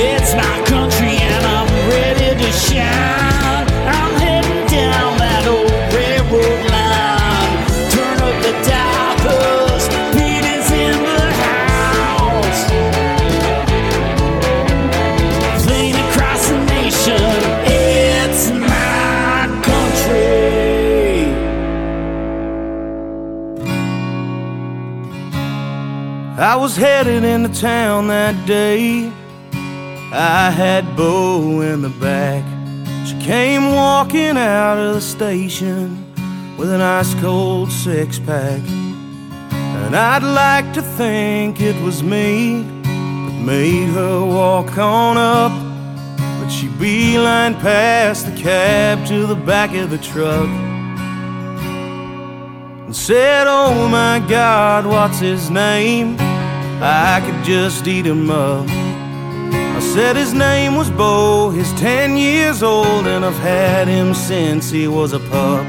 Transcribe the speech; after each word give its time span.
It's 0.00 0.32
my 0.32 0.62
country 0.64 1.16
and 1.18 1.44
I'm 1.44 1.66
ready 1.90 2.30
to 2.40 2.52
shine. 2.52 3.66
I'm 3.84 4.14
heading 4.20 4.64
down 4.68 5.18
that 5.18 5.44
old 5.48 5.72
railroad 5.92 6.62
line. 6.70 7.66
Turn 7.90 8.16
up 8.22 8.36
the 8.46 8.52
in 10.70 11.02
the 11.02 11.24
house. 11.46 12.62
Across 16.10 16.42
the 16.48 16.58
nation, 16.66 17.30
it's 17.66 18.50
my 18.52 19.48
country. 19.66 21.34
I 26.38 26.54
was 26.54 26.76
headed 26.76 27.24
into 27.24 27.48
town 27.60 28.06
that 28.06 28.46
day. 28.46 29.10
I 30.10 30.50
had 30.50 30.96
Beau 30.96 31.60
in 31.60 31.82
the 31.82 31.90
back. 31.90 32.42
She 33.06 33.18
came 33.20 33.72
walking 33.72 34.38
out 34.38 34.78
of 34.78 34.94
the 34.94 35.02
station 35.02 36.04
with 36.56 36.72
an 36.72 36.80
ice 36.80 37.12
cold 37.20 37.70
six 37.70 38.18
pack. 38.18 38.62
And 39.50 39.94
I'd 39.94 40.22
like 40.22 40.72
to 40.72 40.82
think 40.82 41.60
it 41.60 41.76
was 41.82 42.02
me 42.02 42.62
that 42.62 43.42
made 43.44 43.88
her 43.88 44.24
walk 44.24 44.78
on 44.78 45.18
up. 45.18 45.52
But 46.40 46.48
she 46.48 46.68
beeline 46.68 47.54
past 47.56 48.24
the 48.24 48.36
cab 48.40 49.06
to 49.08 49.26
the 49.26 49.36
back 49.36 49.74
of 49.74 49.90
the 49.90 49.98
truck 49.98 50.48
and 52.86 52.96
said, 52.96 53.46
Oh 53.46 53.88
my 53.88 54.24
God, 54.26 54.86
what's 54.86 55.18
his 55.18 55.50
name? 55.50 56.16
I 56.80 57.22
could 57.24 57.44
just 57.44 57.86
eat 57.86 58.06
him 58.06 58.30
up. 58.30 58.87
Said 59.94 60.16
his 60.16 60.34
name 60.34 60.76
was 60.76 60.90
Beau, 60.90 61.50
he's 61.50 61.72
10 61.72 62.16
years 62.16 62.62
old, 62.62 63.06
and 63.06 63.24
I've 63.24 63.38
had 63.38 63.88
him 63.88 64.12
since 64.12 64.70
he 64.70 64.86
was 64.86 65.14
a 65.14 65.18
pup. 65.18 65.66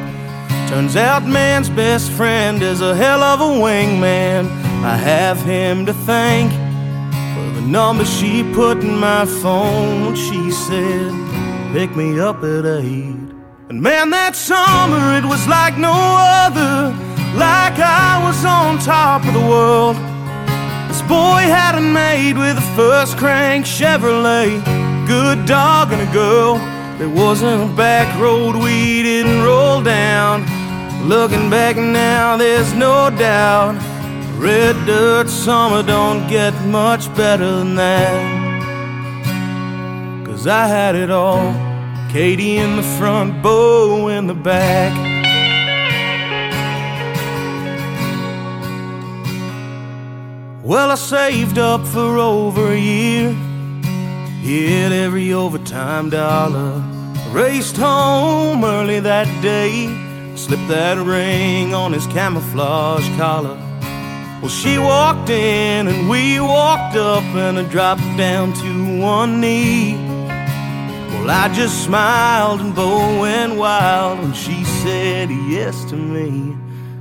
Turns 0.67 0.95
out 0.97 1.23
man's 1.25 1.69
best 1.69 2.11
friend 2.11 2.61
is 2.61 2.81
a 2.81 2.93
hell 2.93 3.23
of 3.23 3.39
a 3.39 3.59
wingman. 3.63 4.45
I 4.83 4.97
have 4.97 5.41
him 5.41 5.85
to 5.85 5.93
thank 5.93 6.51
for 6.51 7.59
the 7.59 7.65
number 7.65 8.03
she 8.03 8.43
put 8.53 8.83
in 8.83 8.97
my 8.97 9.25
phone. 9.25 10.15
She 10.15 10.51
said, 10.51 11.11
Pick 11.71 11.95
me 11.95 12.19
up 12.19 12.43
at 12.43 12.65
8. 12.65 12.83
And 13.69 13.81
man, 13.81 14.09
that 14.09 14.35
summer 14.35 15.17
it 15.17 15.25
was 15.25 15.47
like 15.47 15.77
no 15.77 15.93
other, 15.93 16.91
like 17.39 17.79
I 17.79 18.21
was 18.27 18.43
on 18.43 18.79
top 18.79 19.25
of 19.25 19.33
the 19.33 19.47
world. 19.47 19.95
Boy 21.09 21.41
had 21.41 21.73
a 21.73 21.81
maid 21.81 22.37
with 22.37 22.55
a 22.55 22.67
first 22.75 23.17
crank 23.17 23.65
Chevrolet. 23.65 24.63
Good 25.07 25.47
dog 25.47 25.91
and 25.91 26.07
a 26.07 26.13
girl. 26.13 26.59
There 26.99 27.09
wasn't 27.09 27.71
a 27.71 27.75
back 27.75 28.07
road 28.21 28.55
we 28.55 29.01
didn't 29.01 29.41
roll 29.41 29.81
down. 29.81 30.45
Looking 31.07 31.49
back 31.49 31.77
now, 31.77 32.37
there's 32.37 32.75
no 32.75 33.09
doubt. 33.09 33.73
Red 34.37 34.75
dirt 34.85 35.29
summer 35.29 35.81
don't 35.81 36.27
get 36.29 36.53
much 36.65 37.11
better 37.15 37.57
than 37.57 37.73
that. 37.73 38.13
Cause 40.27 40.45
I 40.45 40.67
had 40.67 40.93
it 40.93 41.09
all. 41.09 41.55
Katie 42.11 42.57
in 42.57 42.75
the 42.75 42.83
front, 42.83 43.41
Beau 43.41 44.09
in 44.09 44.27
the 44.27 44.35
back. 44.35 45.08
Well, 50.69 50.91
I 50.91 50.95
saved 50.95 51.57
up 51.57 51.83
for 51.87 52.19
over 52.19 52.73
a 52.73 52.77
year, 52.77 53.33
hit 54.43 54.91
every 54.91 55.33
overtime 55.33 56.11
dollar. 56.11 56.83
Raced 57.31 57.75
home 57.75 58.63
early 58.63 58.99
that 58.99 59.25
day, 59.41 59.87
slipped 60.35 60.67
that 60.67 60.99
ring 60.99 61.73
on 61.73 61.91
his 61.91 62.05
camouflage 62.05 63.07
collar. 63.17 63.57
Well, 64.41 64.49
she 64.49 64.77
walked 64.77 65.31
in 65.31 65.87
and 65.87 66.07
we 66.07 66.39
walked 66.39 66.95
up, 66.95 67.23
and 67.33 67.57
I 67.57 67.63
dropped 67.63 68.05
down 68.15 68.53
to 68.53 69.01
one 69.01 69.41
knee. 69.41 69.95
Well, 71.15 71.31
I 71.31 71.51
just 71.51 71.83
smiled 71.83 72.61
and 72.61 72.75
Beau 72.75 73.19
went 73.19 73.55
wild 73.55 74.19
when 74.19 74.33
she 74.33 74.63
said 74.83 75.31
yes 75.31 75.83
to 75.85 75.95
me. 75.95 76.55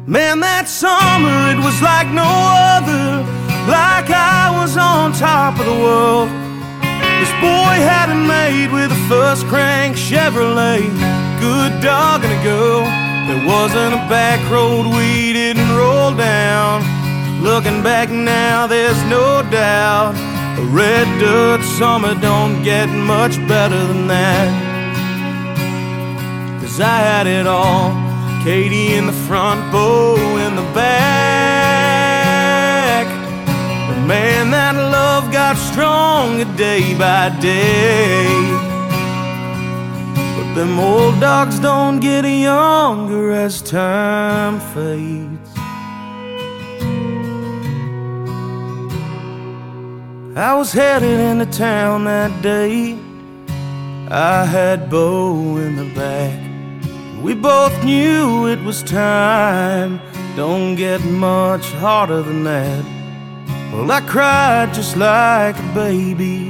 Man, 0.06 0.40
that 0.40 0.68
summer 0.68 1.50
it 1.52 1.62
was 1.62 1.82
like 1.82 2.08
no 2.08 2.24
other, 2.24 3.37
like 3.68 4.08
I 4.10 4.50
was 4.60 4.76
on 4.76 5.12
top 5.12 5.60
of 5.60 5.66
the 5.66 5.78
world. 5.86 6.28
This 7.20 7.32
boy 7.44 7.74
had 7.84 8.08
it 8.08 8.22
made 8.24 8.72
with 8.72 8.90
a 8.90 9.02
first 9.08 9.46
crank 9.46 9.96
Chevrolet, 9.96 10.88
good 11.40 11.72
dog 11.82 12.24
and 12.24 12.32
a 12.32 12.42
girl. 12.42 12.84
There 13.28 13.46
wasn't 13.46 13.92
a 13.94 14.02
back 14.08 14.40
road 14.50 14.86
we 14.86 15.32
didn't 15.32 15.68
roll 15.76 16.14
down. 16.16 16.82
Looking 17.42 17.82
back 17.82 18.08
now, 18.10 18.66
there's 18.66 19.00
no 19.04 19.42
doubt. 19.50 20.14
A 20.58 20.64
red 20.72 21.06
dirt 21.20 21.62
summer 21.78 22.14
don't 22.20 22.62
get 22.62 22.88
much 22.88 23.36
better 23.46 23.80
than 23.86 24.08
that. 24.08 24.48
Cause 26.60 26.80
I 26.80 26.98
had 27.10 27.26
it 27.26 27.46
all. 27.46 27.92
Katie 28.44 28.94
in 28.94 29.06
the 29.06 29.18
front, 29.28 29.70
Beau 29.70 30.16
in 30.38 30.56
the 30.56 30.68
back. 30.72 31.27
Man, 34.08 34.52
that 34.52 34.74
love 34.74 35.30
got 35.30 35.58
stronger 35.58 36.46
day 36.56 36.96
by 36.96 37.28
day. 37.40 38.24
But 40.34 40.54
them 40.54 40.78
old 40.78 41.20
dogs 41.20 41.58
don't 41.58 42.00
get 42.00 42.24
younger 42.24 43.32
as 43.32 43.60
time 43.60 44.60
fades. 44.72 45.50
I 50.34 50.54
was 50.54 50.72
headed 50.72 51.20
into 51.20 51.44
town 51.44 52.04
that 52.04 52.32
day. 52.40 52.98
I 54.10 54.46
had 54.46 54.88
Beau 54.88 55.58
in 55.58 55.76
the 55.76 55.94
back. 55.94 56.40
We 57.22 57.34
both 57.34 57.84
knew 57.84 58.48
it 58.48 58.60
was 58.62 58.82
time. 58.82 60.00
Don't 60.34 60.76
get 60.76 61.04
much 61.04 61.70
harder 61.72 62.22
than 62.22 62.44
that. 62.44 62.97
Well, 63.72 63.90
I 63.90 64.00
cried 64.00 64.72
just 64.72 64.96
like 64.96 65.58
a 65.58 65.74
baby 65.74 66.48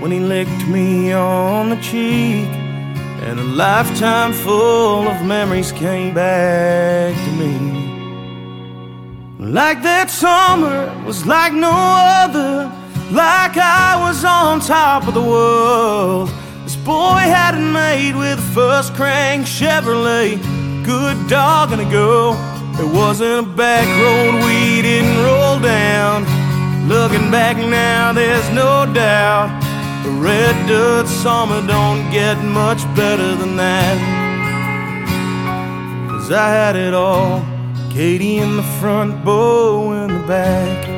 when 0.00 0.10
he 0.10 0.18
licked 0.18 0.66
me 0.66 1.12
on 1.12 1.68
the 1.68 1.76
cheek. 1.76 2.48
And 3.26 3.38
a 3.38 3.44
lifetime 3.44 4.32
full 4.32 5.06
of 5.06 5.26
memories 5.26 5.72
came 5.72 6.14
back 6.14 7.14
to 7.14 7.32
me. 7.32 7.78
Like 9.38 9.82
that 9.82 10.08
summer 10.08 10.90
was 11.04 11.26
like 11.26 11.52
no 11.52 11.70
other, 11.70 12.72
like 13.10 13.58
I 13.58 13.96
was 14.00 14.24
on 14.24 14.60
top 14.60 15.06
of 15.06 15.12
the 15.12 15.22
world. 15.22 16.30
This 16.64 16.76
boy 16.76 17.20
had 17.36 17.54
it 17.54 17.72
made 17.72 18.16
with 18.16 18.38
a 18.38 18.50
first 18.54 18.94
crank 18.94 19.46
Chevrolet, 19.46 20.38
good 20.84 21.28
dog 21.28 21.72
and 21.72 21.82
a 21.82 21.90
girl. 21.90 22.32
It 22.80 22.94
wasn't 22.94 23.46
a 23.46 23.50
back 23.50 23.86
road 24.00 24.44
we 24.44 24.80
didn't 24.80 25.16
roll 25.24 25.58
down. 25.58 26.37
Looking 26.88 27.30
back 27.30 27.58
now, 27.58 28.14
there's 28.14 28.48
no 28.48 28.90
doubt. 28.94 29.50
The 30.04 30.10
red 30.10 30.56
dirt 30.66 31.06
summer 31.06 31.60
don't 31.66 32.10
get 32.10 32.42
much 32.42 32.82
better 32.96 33.34
than 33.34 33.56
that. 33.56 33.98
Cause 36.10 36.32
I 36.32 36.48
had 36.48 36.76
it 36.76 36.94
all. 36.94 37.44
Katie 37.90 38.38
in 38.38 38.56
the 38.56 38.62
front, 38.80 39.22
Beau 39.22 39.92
in 39.92 40.14
the 40.14 40.26
back. 40.26 40.97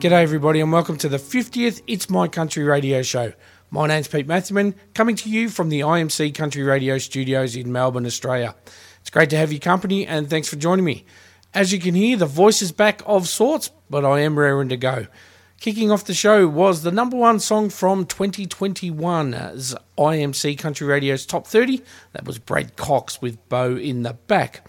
G'day, 0.00 0.22
everybody, 0.22 0.62
and 0.62 0.72
welcome 0.72 0.96
to 0.96 1.10
the 1.10 1.18
50th 1.18 1.82
It's 1.86 2.08
My 2.08 2.26
Country 2.26 2.64
radio 2.64 3.02
show. 3.02 3.34
My 3.70 3.86
name's 3.86 4.08
Pete 4.08 4.26
Matthewman, 4.26 4.74
coming 4.94 5.14
to 5.16 5.28
you 5.28 5.50
from 5.50 5.68
the 5.68 5.80
IMC 5.80 6.34
Country 6.34 6.62
Radio 6.62 6.96
studios 6.96 7.54
in 7.54 7.70
Melbourne, 7.70 8.06
Australia. 8.06 8.54
It's 9.02 9.10
great 9.10 9.28
to 9.28 9.36
have 9.36 9.52
your 9.52 9.60
company, 9.60 10.06
and 10.06 10.30
thanks 10.30 10.48
for 10.48 10.56
joining 10.56 10.86
me. 10.86 11.04
As 11.52 11.70
you 11.70 11.78
can 11.78 11.94
hear, 11.94 12.16
the 12.16 12.24
voice 12.24 12.62
is 12.62 12.72
back 12.72 13.02
of 13.04 13.28
sorts, 13.28 13.72
but 13.90 14.06
I 14.06 14.20
am 14.20 14.38
raring 14.38 14.70
to 14.70 14.78
go. 14.78 15.06
Kicking 15.60 15.90
off 15.90 16.06
the 16.06 16.14
show 16.14 16.48
was 16.48 16.82
the 16.82 16.90
number 16.90 17.18
one 17.18 17.38
song 17.38 17.68
from 17.68 18.06
2021's 18.06 19.74
IMC 19.98 20.58
Country 20.58 20.86
Radio's 20.86 21.26
Top 21.26 21.46
30. 21.46 21.82
That 22.12 22.24
was 22.24 22.38
Brad 22.38 22.74
Cox 22.76 23.20
with 23.20 23.46
Beau 23.50 23.76
in 23.76 24.02
the 24.04 24.14
Back. 24.14 24.66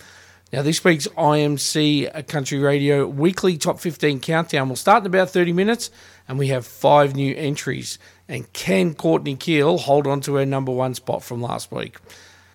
Now, 0.51 0.63
this 0.63 0.83
week's 0.83 1.07
IMC 1.07 2.13
uh, 2.13 2.23
Country 2.23 2.59
Radio 2.59 3.07
weekly 3.07 3.57
top 3.57 3.79
15 3.79 4.19
countdown 4.19 4.67
will 4.67 4.75
start 4.75 5.03
in 5.03 5.07
about 5.07 5.29
30 5.29 5.53
minutes, 5.53 5.89
and 6.27 6.37
we 6.37 6.47
have 6.47 6.67
five 6.67 7.15
new 7.15 7.33
entries. 7.37 7.97
And 8.27 8.51
can 8.51 8.93
Courtney 8.93 9.37
Keil 9.37 9.79
hold 9.79 10.07
on 10.07 10.19
to 10.21 10.35
her 10.35 10.45
number 10.45 10.73
one 10.73 10.93
spot 10.93 11.23
from 11.23 11.41
last 11.41 11.71
week? 11.71 11.99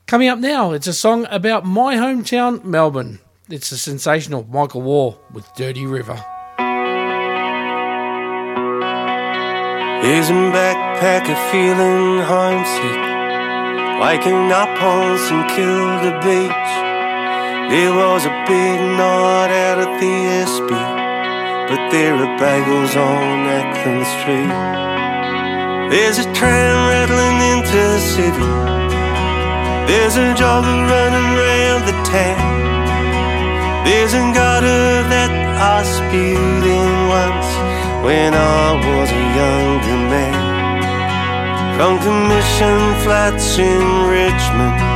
Coming 0.07 0.29
up 0.29 0.39
now, 0.39 0.73
it's 0.73 0.87
a 0.87 0.93
song 0.93 1.27
about 1.31 1.65
my 1.65 1.95
hometown, 1.95 2.63
Melbourne. 2.65 3.19
It's 3.49 3.71
the 3.71 3.79
sensational 3.79 4.47
Michael 4.51 4.83
Waugh 4.83 5.17
with 5.33 5.49
Dirty 5.57 5.87
River. 5.87 6.23
Is 10.05 10.29
a 10.29 10.35
backpacker 10.53 11.51
feeling 11.51 12.23
homesick? 12.27 13.17
Waking 14.03 14.53
up 14.53 14.83
on 14.83 15.19
St 15.19 15.49
Kilda 15.49 16.21
Beach. 16.23 16.96
There 17.69 17.93
was 17.93 18.25
a 18.25 18.31
big 18.47 18.79
night 18.79 19.51
out 19.51 19.79
at 19.83 19.99
the 19.99 20.15
Espy, 20.39 20.87
but 21.67 21.91
there 21.91 22.15
are 22.15 22.39
bagels 22.39 22.95
on 22.95 23.43
Acland 23.59 24.07
Street. 24.07 24.55
There's 25.91 26.19
a 26.19 26.33
tram 26.33 26.79
rattling 26.87 27.39
into 27.51 27.75
the 27.75 27.99
city. 27.99 28.51
There's 29.91 30.15
a 30.15 30.31
jogger 30.39 30.79
running 30.87 31.31
round 31.43 31.83
the 31.91 31.97
town. 32.07 32.55
There's 33.85 34.15
a 34.15 34.23
gutter 34.31 35.03
that 35.11 35.33
I 35.59 35.83
spewed 35.83 36.65
in 36.79 36.91
once 37.11 37.51
when 38.07 38.33
I 38.33 38.79
was 38.79 39.11
a 39.11 39.25
younger 39.43 39.99
man. 40.15 40.39
From 41.75 41.99
Commission 41.99 42.79
Flats 43.03 43.59
in 43.59 43.83
Richmond 44.07 44.96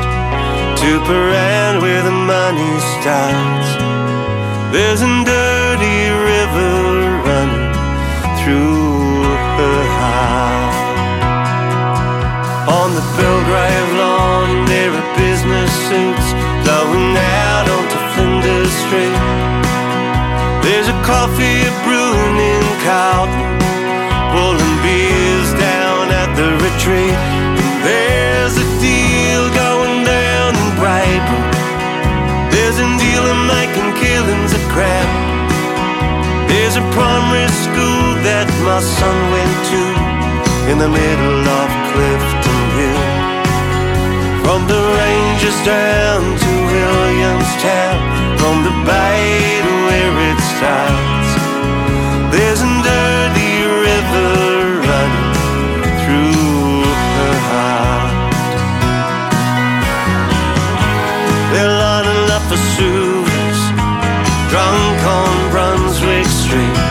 to 0.80 0.98
Prahran 1.04 1.82
where 1.82 2.02
the 2.02 2.10
money 2.10 2.72
starts. 2.96 3.68
There's 4.72 5.02
a 5.02 5.12
dirty 5.28 6.00
river 6.08 7.20
running 7.28 7.68
through 8.40 9.28
her 9.60 9.82
heart. 10.00 10.72
On 12.80 12.88
the 12.96 13.04
Belgrave 13.12 13.92
lawn, 14.00 14.64
there 14.72 14.92
are 14.96 15.08
business 15.20 15.70
suits 15.84 16.28
blowing 16.64 17.12
out 17.44 17.66
onto 17.76 17.98
Flinders 18.16 18.72
Street. 18.84 19.20
There's 20.64 20.88
a 20.88 20.96
coffee 21.04 21.60
brewing 21.84 22.36
in 22.54 22.64
Carlton, 22.88 23.52
pulling 24.32 24.76
beers 24.80 25.50
down 25.60 26.08
at 26.08 26.30
the 26.40 26.48
retreat. 26.64 27.39
There's 32.70 32.86
a 32.86 32.98
dealer 33.02 33.34
making 33.50 33.90
killings 33.98 34.54
at 34.54 34.62
crap. 34.70 35.10
There's 36.46 36.76
a 36.76 36.86
primary 36.94 37.50
school 37.66 38.06
that 38.22 38.46
my 38.62 38.78
son 38.78 39.16
went 39.34 39.56
to 39.74 39.82
in 40.70 40.76
the 40.78 40.86
middle 40.86 41.42
of 41.50 41.68
Clifton 41.90 42.62
Hill. 42.78 43.10
From 44.46 44.70
the 44.70 44.78
ranges 44.78 45.58
down 45.66 46.22
to 46.22 46.50
Williamstown, 46.70 47.98
from 48.38 48.62
the 48.62 48.74
bay 48.86 49.58
to 49.66 49.72
where 49.90 50.14
it 50.30 50.38
starts, 50.54 51.19
for 62.50 62.56
drunk 64.50 64.98
on 65.06 65.50
Brunswick 65.52 66.26
Street. 66.26 66.82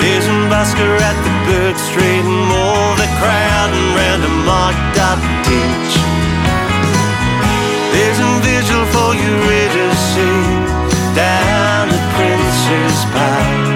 There's 0.00 0.24
a 0.24 0.38
busker 0.48 0.96
at 0.96 1.16
the 1.26 1.34
Bird 1.44 1.76
Street 1.76 2.24
and 2.24 2.42
more 2.48 2.90
the 2.96 3.10
crowd 3.20 3.70
and 4.08 4.24
a 4.24 4.32
marked 4.48 4.96
up 5.10 5.20
ditch. 5.44 5.94
There's 7.92 8.18
a 8.18 8.32
vigil 8.48 8.84
for 8.96 9.12
to 10.16 10.28
down 11.12 11.92
at 11.92 12.04
Princes 12.16 12.98
Park. 13.12 13.67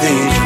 Paul's 0.00 0.45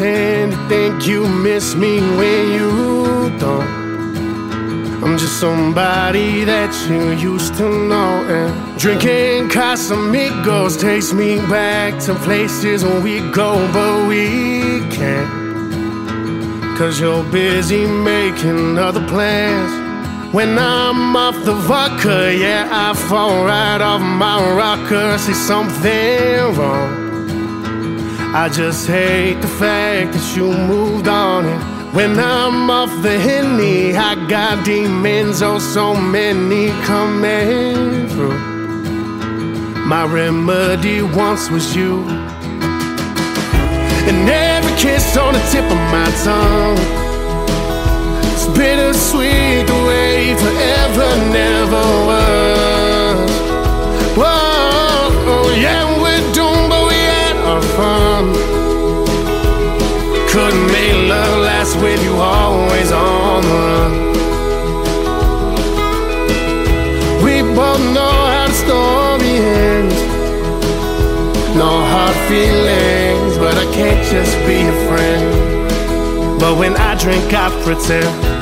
yeah, 0.00 0.06
I 0.06 0.12
tend 0.12 0.52
to 0.52 0.68
think 0.68 1.06
you 1.06 1.28
miss 1.28 1.74
me 1.74 2.00
when 2.16 2.52
you 2.52 3.38
don't. 3.38 3.84
I'm 5.02 5.18
just 5.18 5.38
somebody 5.38 6.44
that 6.44 6.72
you 6.88 7.10
used 7.12 7.54
to 7.56 7.68
know. 7.68 8.24
And 8.28 8.78
drinking 8.78 9.50
Casamigos 9.50 10.80
takes 10.80 11.12
me 11.12 11.38
back 11.48 12.00
to 12.04 12.14
places 12.14 12.84
where 12.84 13.00
we 13.00 13.20
go, 13.32 13.56
but 13.72 14.08
we 14.08 14.80
can't. 14.90 15.44
Cause 16.78 16.98
you're 16.98 17.24
busy 17.30 17.86
making 17.86 18.78
other 18.78 19.06
plans. 19.06 19.72
When 20.34 20.58
I'm 20.58 21.14
off 21.14 21.36
the 21.44 21.54
vodka, 21.54 22.34
yeah, 22.34 22.68
I 22.72 22.94
fall 22.94 23.44
right 23.44 23.80
off 23.80 24.00
my 24.00 24.40
rocker. 24.54 25.18
See 25.18 25.34
something 25.34 26.56
wrong. 26.56 27.03
I 28.36 28.48
just 28.48 28.88
hate 28.88 29.40
the 29.40 29.46
fact 29.46 30.12
that 30.12 30.36
you 30.36 30.48
moved 30.52 31.06
on 31.06 31.44
and 31.44 31.94
When 31.94 32.18
I'm 32.18 32.68
off 32.68 32.90
the 33.00 33.16
henny, 33.16 33.94
I 33.96 34.16
got 34.28 34.64
demons, 34.64 35.40
oh 35.40 35.60
so 35.60 35.94
many 35.94 36.70
coming 36.82 38.08
through. 38.08 38.36
My 39.86 40.04
remedy 40.04 41.00
once 41.00 41.48
was 41.48 41.76
you. 41.76 42.02
And 44.10 44.28
every 44.28 44.76
kiss 44.78 45.16
on 45.16 45.34
the 45.34 45.44
tip 45.52 45.66
of 45.70 45.82
my 45.94 46.10
tongue. 46.24 46.76
It's 48.32 48.48
bittersweet 48.58 49.64
the 49.68 49.80
way 49.86 50.34
forever 50.34 51.08
never 51.30 51.84
was. 52.08 52.83
With 61.84 62.02
you 62.02 62.14
always 62.14 62.90
on 62.92 63.42
the 63.42 63.48
run. 63.66 63.92
We 67.22 67.42
both 67.54 67.82
know 67.96 68.16
how 68.32 68.46
the 68.48 68.56
story 68.64 69.34
ends. 69.66 69.98
No 71.54 71.70
hard 71.92 72.16
feelings, 72.30 73.36
but 73.36 73.54
I 73.64 73.66
can't 73.76 74.02
just 74.14 74.34
be 74.46 74.58
a 74.74 74.76
friend. 74.88 76.40
But 76.40 76.56
when 76.58 76.74
I 76.76 76.94
drink, 76.96 77.34
I 77.34 77.50
pretend. 77.62 78.33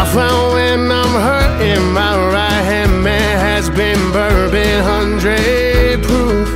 I 0.00 0.04
found 0.14 0.54
when 0.54 0.90
I'm 0.90 1.14
hurting, 1.28 1.92
my 1.92 2.16
right 2.32 2.64
hand 2.72 3.04
man 3.04 3.38
has 3.38 3.68
been 3.68 4.00
bourbon 4.12 4.82
hundred 4.82 6.02
proof. 6.02 6.48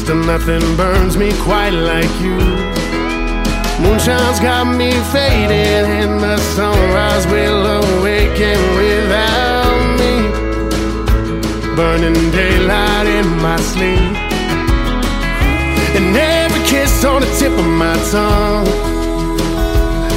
Still 0.00 0.16
nothing 0.16 0.64
burns 0.78 1.18
me 1.18 1.30
quite 1.42 1.74
like 1.90 2.14
you. 2.24 2.38
Moonshine's 3.82 4.40
got 4.40 4.64
me 4.64 4.92
fading, 5.12 5.84
and 6.00 6.20
the 6.20 6.38
sunrise 6.56 7.26
will 7.26 7.66
awaken 7.80 8.58
without 8.80 9.82
me. 10.00 10.14
Burning 11.76 12.30
daylight 12.30 13.08
in 13.08 13.28
my 13.44 13.58
sleep, 13.60 14.16
and 15.96 16.16
every 16.16 16.64
kiss 16.64 17.04
on 17.04 17.20
the 17.20 17.30
tip 17.38 17.52
of 17.52 17.70
my 17.84 17.96
tongue. 18.10 18.66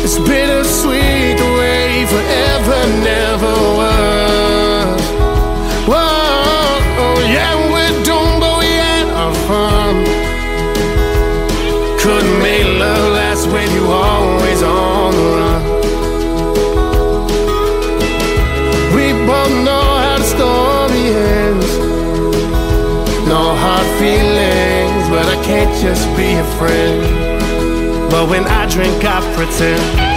It's 0.05 0.17
bittersweet 0.19 1.37
the 1.39 1.49
way 1.59 1.74
forever 2.65 2.87
never 3.03 3.55
was. 3.77 5.01
Whoa, 5.87 6.81
oh 7.03 7.19
yeah, 7.29 7.53
we're 7.71 7.95
doomed, 8.03 8.39
but 8.41 8.59
we 8.59 8.71
had 8.85 9.07
our 9.21 9.33
fun. 9.47 9.95
Couldn't 11.99 12.39
make 12.41 12.65
love 12.79 13.13
last 13.13 13.47
with 13.47 13.71
you 13.73 13.85
always 13.85 14.61
on 14.63 15.13
the 15.13 15.25
run. 15.37 15.61
We 18.95 19.05
both 19.27 19.53
know 19.65 19.85
how 20.03 20.17
the 20.17 20.27
story 20.35 21.05
ends. 21.37 21.71
No 23.27 23.55
hard 23.63 23.87
feelings, 23.99 25.05
but 25.09 25.25
I 25.25 25.37
can't 25.43 25.73
just 25.81 26.05
be 26.17 26.33
a 26.33 26.47
friend. 26.57 27.01
But 28.09 28.29
when 28.29 28.45
I 28.45 28.67
drink, 28.69 29.03
I 29.03 29.19
pretend. 29.35 30.14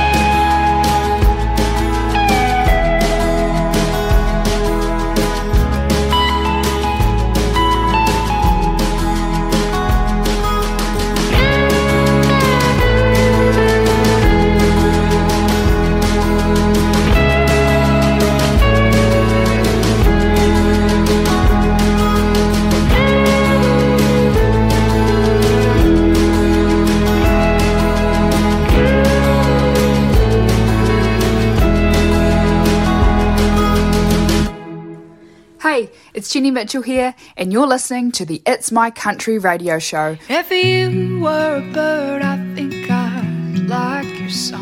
It's 36.29 36.35
Jenny 36.35 36.51
Mitchell 36.51 36.83
here, 36.83 37.15
and 37.39 37.55
you're 37.55 37.67
listening 37.67 38.13
to 38.13 38.27
the 38.27 38.43
It's 38.45 38.71
My 38.71 38.91
Country 38.91 39.39
radio 39.39 39.79
show. 39.79 40.19
If 40.29 40.51
you 40.51 41.21
were 41.21 41.57
a 41.57 41.73
bird, 41.73 42.21
I 42.21 42.37
think 42.55 42.91
I'd 42.91 43.67
like 43.67 44.21
your 44.21 44.29
song. 44.29 44.58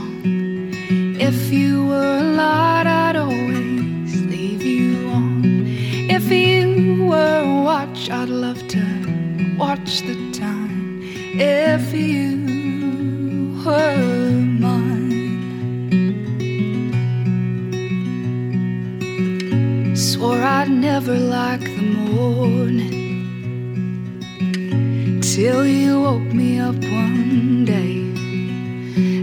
Till 25.37 25.67
you 25.67 26.01
woke 26.01 26.33
me 26.33 26.59
up 26.59 26.75
one 26.77 27.67
day. 27.67 27.97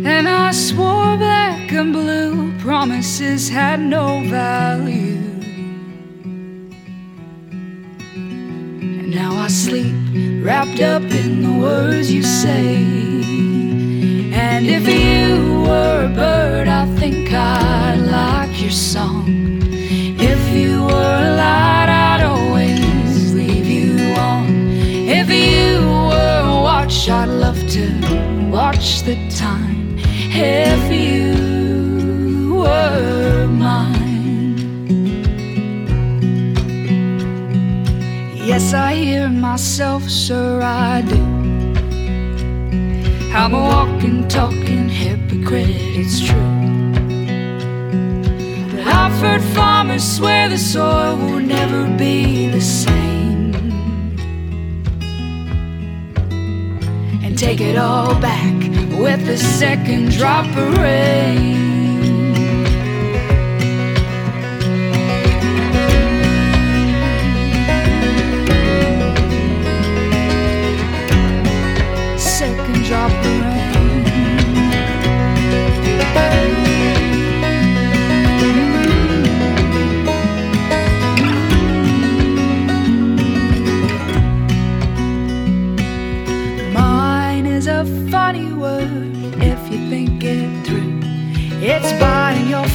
And 0.07 0.29
I 0.29 0.51
swore 0.51 1.17
black 1.17 1.71
and 1.71 1.91
blue 1.91 2.55
promises 2.59 3.49
had 3.49 3.79
no 3.79 4.21
value. 4.29 5.23
And 8.13 9.09
now 9.09 9.31
I 9.45 9.47
sleep 9.47 9.95
wrapped 10.45 10.81
up 10.81 11.01
in 11.01 11.41
the 11.41 11.53
words 11.59 12.11
you 12.11 12.21
say. 12.21 12.75
And 14.45 14.67
if 14.67 14.87
you 14.87 15.63
were 15.67 16.05
a 16.11 16.13
bird, 16.13 16.67
I 16.67 16.85
think 16.99 17.33
I'd 17.33 18.01
like 18.19 18.61
your 18.61 18.69
song. 18.69 19.12
Myself, 39.53 40.09
sir, 40.09 40.61
I 40.63 41.01
do. 41.03 41.23
I'm 43.37 43.53
a 43.53 43.59
walking, 43.59 44.27
talking 44.27 44.89
hypocrite, 44.89 45.69
it's 45.69 46.19
true. 46.25 46.95
But 48.71 48.87
I've 48.87 49.15
heard 49.21 49.43
farmers 49.53 50.03
swear 50.03 50.49
the 50.49 50.57
soil 50.57 51.17
will 51.17 51.39
never 51.39 51.85
be 51.99 52.47
the 52.47 52.61
same. 52.61 53.53
And 57.23 57.37
take 57.37 57.61
it 57.61 57.77
all 57.77 58.19
back 58.19 58.57
with 58.99 59.23
the 59.27 59.37
second 59.37 60.13
drop 60.13 60.47
of 60.47 60.77
rain. 60.79 61.82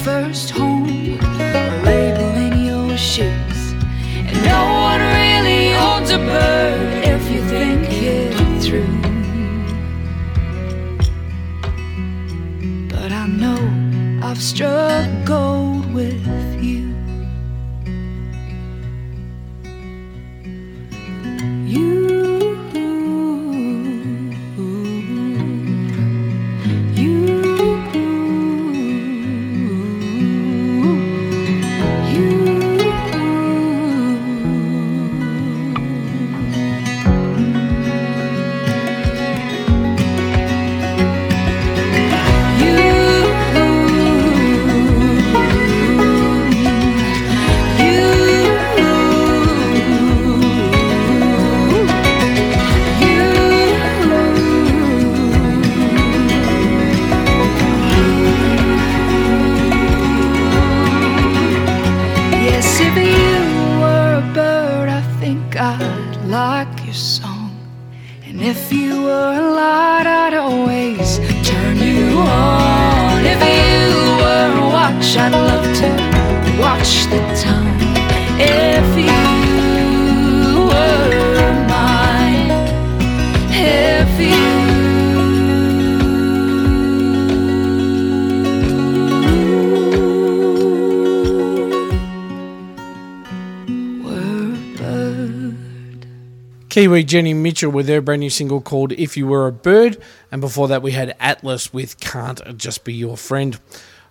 First 0.09 0.51
home, 0.51 1.19
or 1.57 1.71
labeling 1.85 2.57
your 2.71 2.97
shoes. 2.97 3.61
And 4.29 4.39
no 4.55 4.61
one 4.89 5.01
really 5.19 5.65
owns 5.89 6.11
a 6.19 6.21
bird 6.33 7.05
if 7.15 7.23
you 7.33 7.41
think 7.55 7.87
it 8.17 8.33
through. 8.65 8.95
But 12.93 13.11
I 13.23 13.25
know 13.43 13.61
I've 14.27 14.43
struggled 14.53 14.98
Kiwi 96.89 97.05
Jenny 97.05 97.35
Mitchell 97.35 97.71
with 97.71 97.87
their 97.87 98.01
brand 98.01 98.21
new 98.21 98.31
single 98.31 98.63
called 98.63 98.93
If 98.93 99.15
You 99.15 99.27
Were 99.27 99.47
a 99.47 99.53
Bird. 99.53 100.01
And 100.33 100.41
before 100.41 100.69
that, 100.69 100.81
we 100.81 100.93
had 100.93 101.15
Atlus 101.19 101.71
with 101.71 102.01
Can't 102.01 102.57
Just 102.57 102.83
Be 102.83 102.95
Your 102.95 103.19
Friend. 103.19 103.61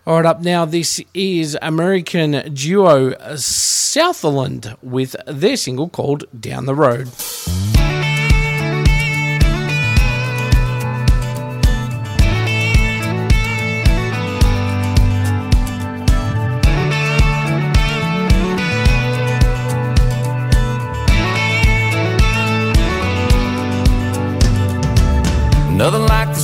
All 0.05 0.17
right, 0.17 0.25
up 0.27 0.41
now, 0.41 0.63
this 0.63 1.01
is 1.15 1.57
American 1.63 2.53
duo 2.53 3.13
uh, 3.13 3.35
Southerland 3.35 4.77
with 4.83 5.15
their 5.25 5.57
single 5.57 5.89
called 5.89 6.25
Down 6.39 6.67
the 6.67 6.75
Road. 6.75 7.07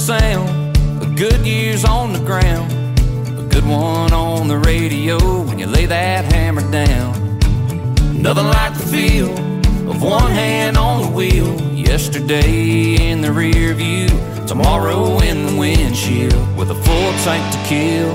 Sound 0.03 0.75
of 1.01 1.15
good 1.15 1.45
years 1.45 1.85
on 1.85 2.11
the 2.11 2.19
ground. 2.19 2.69
A 3.39 3.47
good 3.47 3.65
one 3.65 4.11
on 4.11 4.49
the 4.49 4.57
radio 4.57 5.17
when 5.45 5.57
you 5.57 5.65
lay 5.65 5.85
that 5.85 6.25
hammer 6.33 6.69
down. 6.69 7.39
Nothing 8.21 8.47
like 8.47 8.73
the 8.73 8.85
feel 8.91 9.31
of 9.89 10.03
one 10.03 10.29
hand 10.31 10.75
on 10.75 11.03
the 11.03 11.07
wheel. 11.07 11.55
Yesterday 11.71 13.11
in 13.11 13.21
the 13.21 13.31
rear 13.31 13.73
view, 13.73 14.09
tomorrow 14.45 15.19
in 15.19 15.45
the 15.45 15.55
windshield 15.55 16.57
with 16.57 16.69
a 16.71 16.75
full 16.83 17.11
tank 17.23 17.43
to 17.55 17.59
kill. 17.63 18.11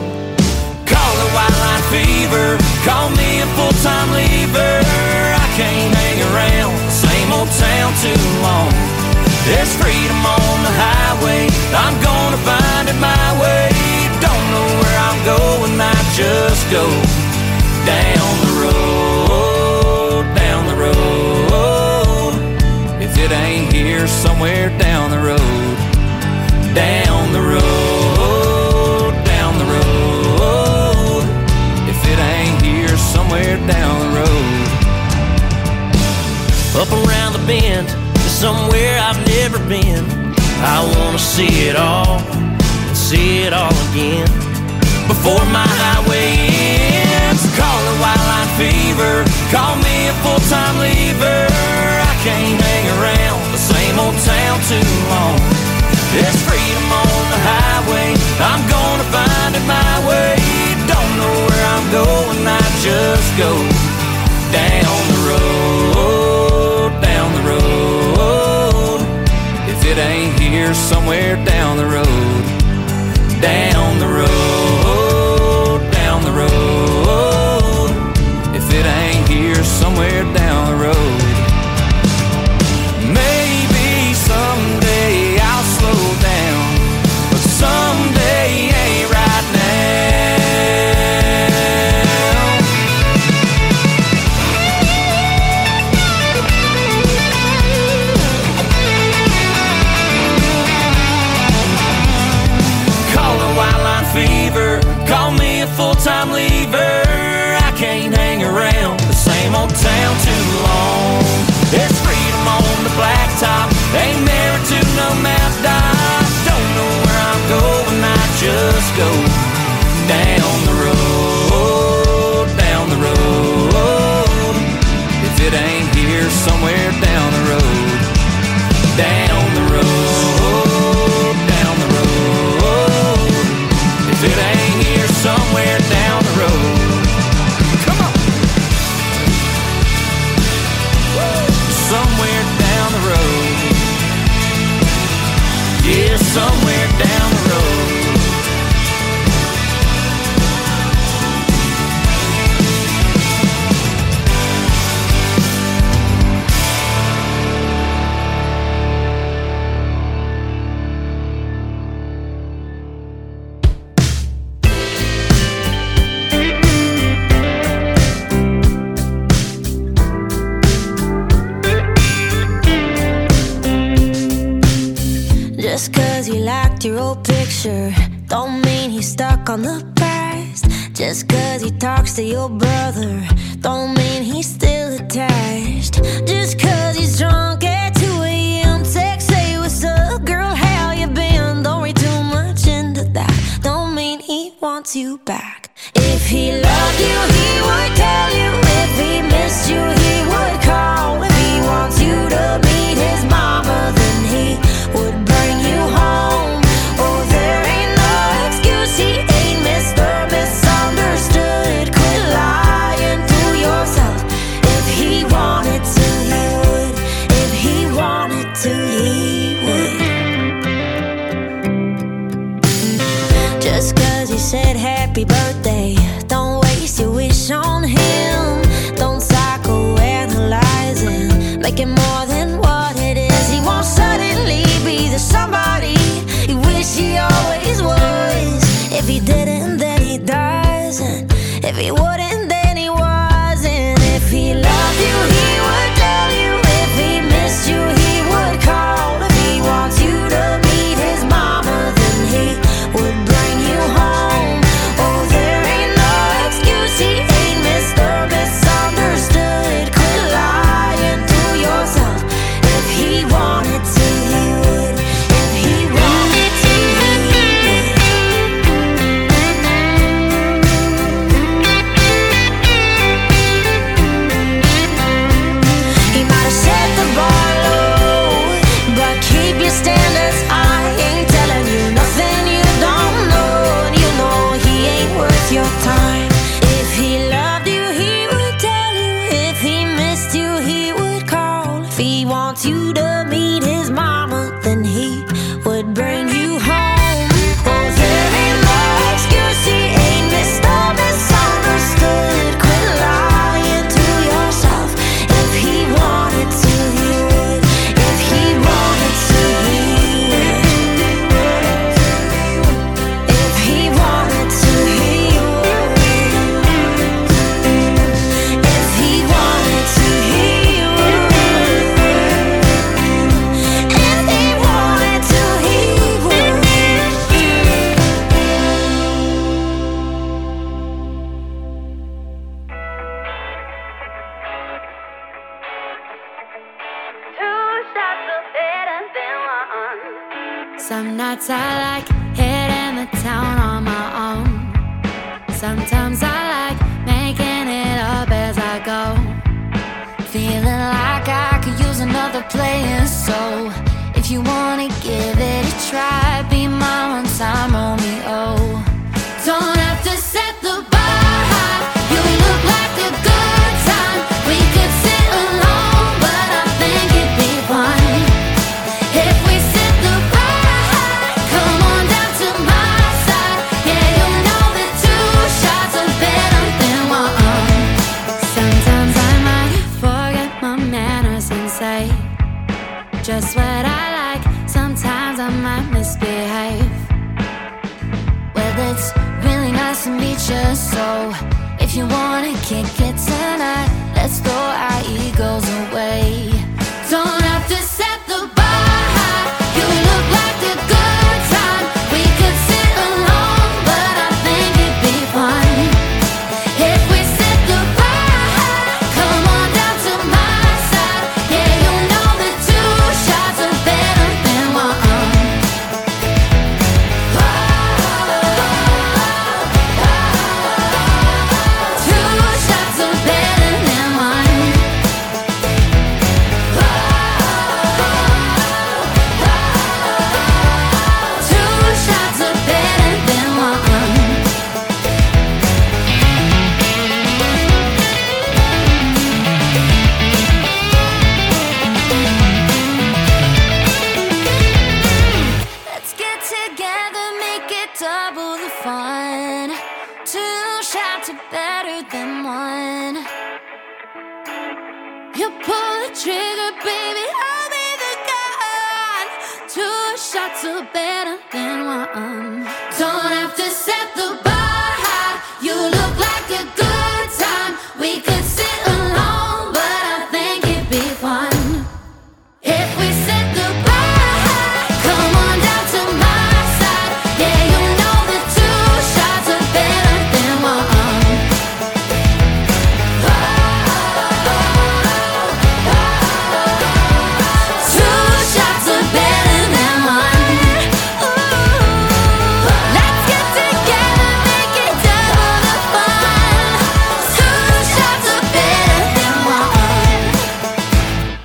Call 0.85 1.15
it 1.25 1.31
white 1.33 1.57
line 1.65 1.85
fever, 1.89 2.59
call 2.85 3.09
me 3.17 3.41
a 3.41 3.49
full 3.57 3.73
time 3.81 4.12
leaver. 4.12 4.75
I 5.41 5.47
can't 5.57 5.95
hang 5.97 6.19
around 6.29 6.75
the 6.85 6.97
same 7.07 7.33
old 7.33 7.49
town 7.49 7.91
too 8.05 8.21
long. 8.45 9.08
There's 9.49 9.75
freedom 9.77 10.21
on 10.27 10.57
the 10.61 10.75
highway. 10.77 11.49
I'm 11.73 11.97
gonna 12.05 12.37
find 12.45 12.85
it 12.87 12.99
my 13.01 13.29
way. 13.41 13.73
Don't 14.21 14.47
know 14.53 14.69
where 14.81 14.99
I'm 15.09 15.21
going, 15.25 15.73
I 15.81 15.97
just 16.13 16.69
go 16.71 16.85
down 17.89 18.33
the 18.45 18.53
road, 18.61 20.25
down 20.37 20.67
the 20.69 20.77
road. 20.77 22.33
If 23.01 23.17
it 23.17 23.33
ain't 23.33 23.73
here, 23.73 24.07
somewhere 24.07 24.69
down 24.79 25.11
the 25.17 25.23
road, 25.33 25.77
down 26.75 27.33
the 27.33 27.41
road, 27.41 29.13
down 29.25 29.57
the 29.57 29.65
road. 29.65 31.25
If 31.89 31.99
it 32.05 32.19
ain't 32.19 32.61
here, 32.61 32.97
somewhere 32.99 33.57
down 33.67 33.95
the 34.05 34.11
road. 34.21 34.69
Up 36.83 36.93
around 36.93 37.33
the 37.33 37.45
bend 37.47 38.08
somewhere 38.38 38.94
I've 39.03 39.18
never 39.27 39.59
been. 39.66 40.07
I 40.62 40.79
wanna 40.94 41.18
see 41.18 41.66
it 41.66 41.74
all 41.74 42.22
and 42.87 42.96
see 42.96 43.42
it 43.42 43.53
all 43.53 43.74
again 43.90 44.31
before 45.11 45.42
my 45.51 45.66
highway 45.66 46.38
ends. 47.03 47.42
Call 47.59 47.81
it 47.90 47.96
white 47.98 48.24
line 48.31 48.51
fever, 48.55 49.27
call 49.51 49.74
me 49.83 50.07
a 50.07 50.14
full 50.22 50.38
time 50.46 50.79
leaver. 50.79 51.51
I 51.51 52.14
can't 52.22 52.62
hang 52.62 52.87
around 53.03 53.42
the 53.51 53.59
same 53.59 53.98
old 53.98 54.14
town 54.22 54.57
too 54.70 54.90
long. 55.11 55.38
There's 56.14 56.38
freedom 56.46 56.87
on 56.94 57.22
the 57.35 57.40
highway, 57.42 58.14
I'm 58.38 58.62
gonna 58.70 59.07
find 59.11 59.51
it 59.59 59.66
my 59.66 59.94
way. 60.07 60.38
Don't 60.87 61.12
know 61.18 61.35
where 61.42 61.64
I'm 61.74 61.87
going, 61.90 62.46
I 62.46 62.62
just 62.87 63.35
go 63.35 63.88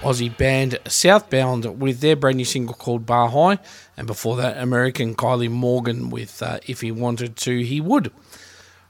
Aussie 0.04 0.36
band 0.38 0.78
Southbound 0.86 1.80
with 1.80 2.02
their 2.02 2.18
brand 2.18 2.38
new 2.38 2.46
single 2.46 2.76
called 2.76 3.06
Bar 3.06 3.30
High, 3.30 3.58
and 3.96 4.06
before 4.06 4.36
that, 4.36 4.58
American 4.58 5.16
Kylie 5.16 5.50
Morgan 5.50 6.10
with 6.10 6.44
uh, 6.44 6.60
If 6.68 6.82
He 6.82 6.92
Wanted 6.92 7.38
to, 7.38 7.64
He 7.64 7.80
Would. 7.80 8.12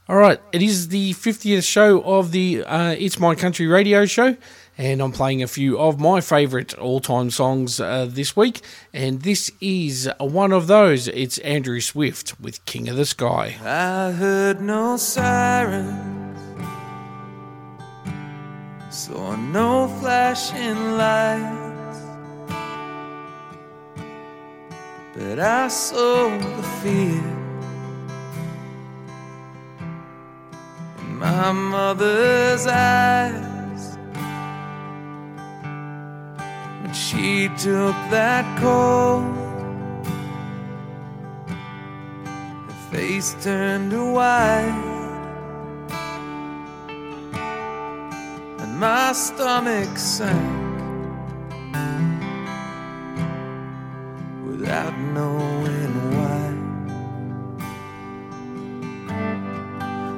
All 0.09 0.15
right, 0.17 0.41
it 0.51 0.61
is 0.63 0.89
the 0.89 1.13
50th 1.13 1.63
show 1.63 2.01
of 2.01 2.31
the 2.31 2.63
uh, 2.65 2.95
It's 2.97 3.19
My 3.19 3.35
Country 3.35 3.67
radio 3.67 4.05
show, 4.05 4.35
and 4.75 5.01
I'm 5.01 5.11
playing 5.11 5.43
a 5.43 5.47
few 5.47 5.77
of 5.79 5.99
my 5.99 6.19
favourite 6.19 6.73
all 6.79 6.99
time 6.99 7.29
songs 7.29 7.79
uh, 7.79 8.07
this 8.09 8.35
week, 8.35 8.61
and 8.91 9.21
this 9.21 9.51
is 9.61 10.09
one 10.19 10.51
of 10.51 10.65
those. 10.65 11.07
It's 11.07 11.37
Andrew 11.39 11.79
Swift 11.79 12.39
with 12.39 12.65
King 12.65 12.89
of 12.89 12.97
the 12.97 13.05
Sky. 13.05 13.55
I 13.63 14.11
heard 14.11 14.61
no 14.61 14.97
sirens. 14.97 16.22
Saw 18.93 19.35
no 19.35 19.87
flashing 19.99 20.97
lights, 20.97 21.99
but 25.15 25.39
I 25.39 25.67
saw 25.67 26.29
the 26.29 26.63
fear 26.79 27.23
in 30.99 31.17
my 31.17 31.51
mother's 31.51 32.67
eyes 32.67 33.97
when 36.83 36.93
she 36.93 37.47
took 37.57 37.95
that 38.13 38.45
call. 38.61 39.21
Her 42.67 42.91
face 42.91 43.35
turned 43.41 43.89
to 43.89 44.05
white. 44.13 44.92
my 48.83 49.13
stomach 49.13 49.97
sank 49.97 50.77
without 54.45 54.93
knowing 55.15 55.93
why. 56.13 56.43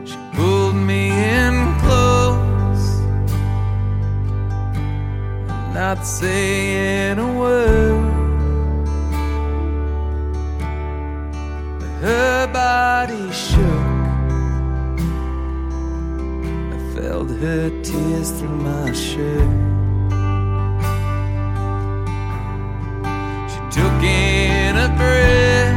She 0.04 0.18
pulled 0.34 0.78
me 0.92 1.12
in 1.12 1.54
close, 1.84 2.88
not 5.76 6.00
saying 6.04 7.20
a 7.20 7.32
word. 7.42 8.14
Her 12.02 12.48
body. 12.52 13.32
held 17.26 17.40
her 17.42 17.70
tears 17.84 18.32
through 18.32 18.50
my 18.50 18.92
shirt. 18.94 19.50
She 23.50 23.60
took 23.72 24.04
in 24.04 24.76
a 24.76 24.90
breath, 24.98 25.76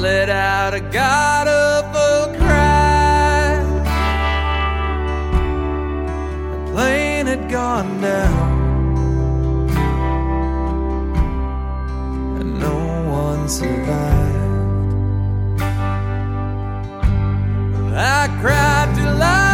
let 0.00 0.28
out 0.28 0.74
a 0.74 0.80
god 0.80 1.48
awful 1.48 2.34
cry. 2.38 3.62
The 6.52 6.72
plane 6.72 7.26
had 7.26 7.50
gone 7.50 8.00
down, 8.00 9.68
and 12.40 12.60
no 12.60 12.76
one 13.10 13.48
survived. 13.48 14.15
I 17.98 18.28
cried 18.42 18.94
till 18.94 19.22
I 19.22 19.45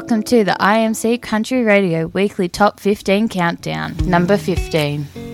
Welcome 0.00 0.22
to 0.22 0.44
the 0.44 0.56
IMC 0.58 1.20
Country 1.20 1.62
Radio 1.62 2.06
Weekly 2.06 2.48
Top 2.48 2.80
15 2.80 3.28
Countdown, 3.28 3.94
number 4.06 4.38
15. 4.38 5.29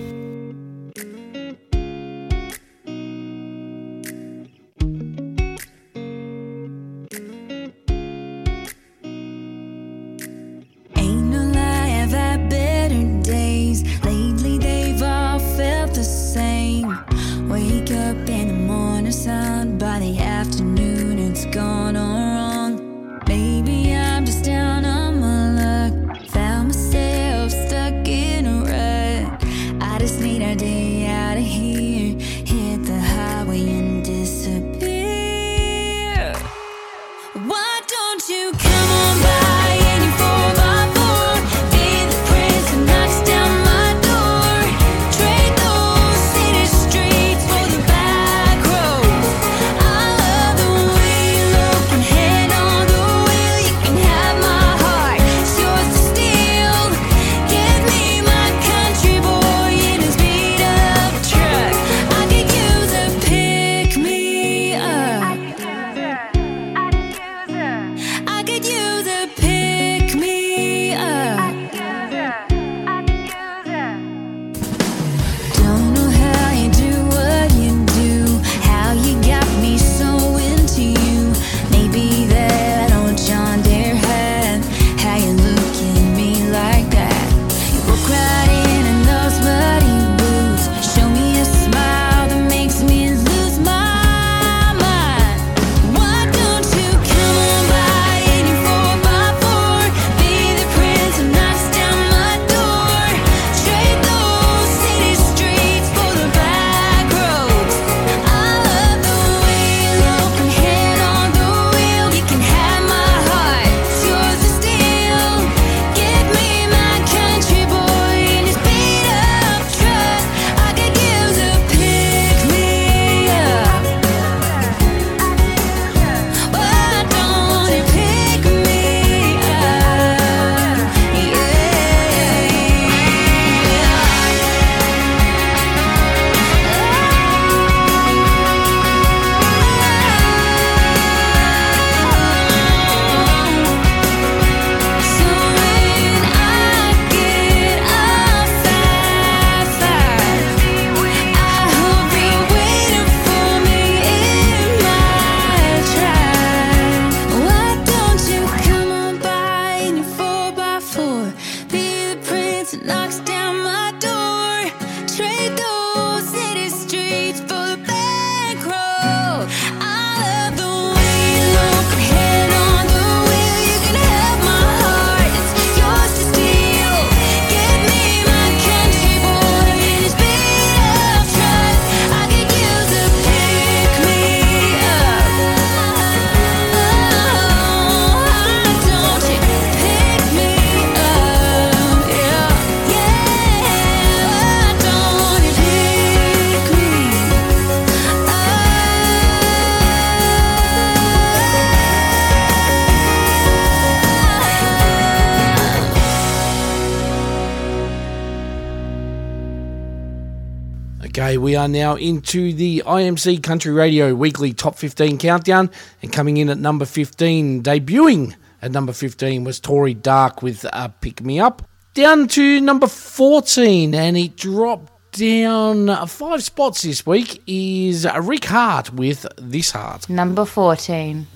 we 211.46 211.54
are 211.54 211.68
now 211.68 211.94
into 211.94 212.52
the 212.52 212.82
IMC 212.84 213.40
Country 213.40 213.72
Radio 213.72 214.16
Weekly 214.16 214.52
Top 214.52 214.74
15 214.74 215.16
Countdown. 215.16 215.70
And 216.02 216.12
coming 216.12 216.38
in 216.38 216.48
at 216.48 216.58
number 216.58 216.84
15, 216.84 217.62
debuting 217.62 218.34
at 218.60 218.72
number 218.72 218.92
15, 218.92 219.44
was 219.44 219.60
Tori 219.60 219.94
Darke 219.94 220.42
with 220.42 220.66
uh, 220.72 220.88
Pick 220.88 221.22
Me 221.22 221.38
Up. 221.38 221.62
Down 221.94 222.26
to 222.26 222.60
number 222.60 222.88
14, 222.88 223.94
and 223.94 224.16
it 224.16 224.36
dropped 224.36 225.12
down 225.12 225.88
uh, 225.88 226.06
five 226.06 226.42
spots 226.42 226.82
this 226.82 227.06
week, 227.06 227.40
is 227.46 228.04
uh, 228.04 228.20
Rick 228.20 228.46
Hart 228.46 228.92
with 228.92 229.24
This 229.38 229.70
Heart. 229.70 230.10
Number 230.10 230.44
14. 230.44 231.28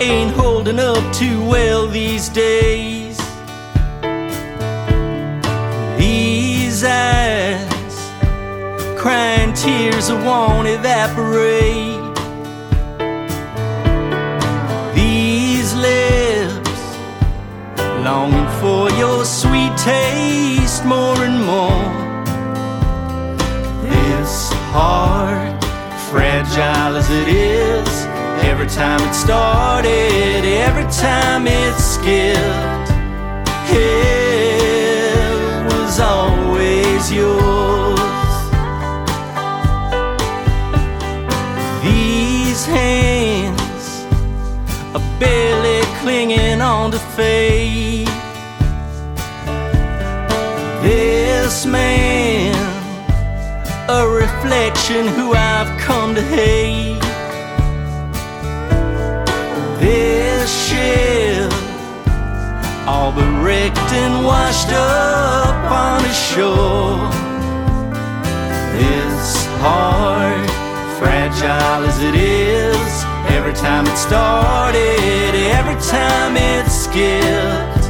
Ain't 0.00 0.32
holding 0.32 0.78
up 0.78 1.02
too 1.14 1.44
well 1.44 1.86
these 1.88 2.28
days. 2.28 3.16
These 5.98 6.84
eyes, 6.84 7.96
crying 8.96 9.52
tears 9.54 10.08
that 10.08 10.20
won't 10.24 10.68
evaporate. 10.68 12.02
These 14.94 15.74
lips, 15.74 16.82
longing 18.04 18.50
for 18.60 18.90
your 18.98 19.24
sweet 19.24 19.74
taste 19.76 20.84
more 20.84 21.18
and 21.28 21.38
more. 21.44 21.84
This 23.82 24.52
heart, 24.72 25.53
fragile 26.14 26.96
as 26.96 27.10
it 27.10 27.26
is, 27.26 27.88
every 28.44 28.68
time 28.68 29.00
it 29.02 29.12
started, 29.12 30.44
every 30.44 30.88
time 30.92 31.44
it 31.48 31.74
skipped, 31.74 32.90
it 33.72 34.14
was 35.72 35.98
always 35.98 37.10
yours. 37.10 37.98
These 41.82 42.64
hands 42.64 43.84
are 44.94 45.18
barely 45.18 45.82
clinging 45.98 46.60
on 46.60 46.92
to 46.92 47.00
faith. 47.18 48.06
This 50.80 51.66
man, 51.66 52.54
a 53.88 54.06
reflection 54.06 55.08
who 55.08 55.34
I've 55.34 55.73
come 55.84 56.14
to 56.14 56.22
hate. 56.22 56.98
This 59.78 60.48
ship, 60.66 61.52
all 62.88 63.12
but 63.12 63.30
wrecked 63.44 63.92
and 63.92 64.24
washed 64.24 64.70
up 64.70 65.70
on 65.70 66.00
the 66.02 66.14
shore. 66.30 67.10
This 68.78 69.46
heart, 69.60 70.48
fragile 70.98 71.84
as 71.90 72.02
it 72.02 72.14
is, 72.14 72.92
every 73.36 73.52
time 73.52 73.86
it 73.86 73.98
started, 73.98 75.34
every 75.58 75.78
time 75.82 76.34
it 76.38 76.66
skipped, 76.70 77.84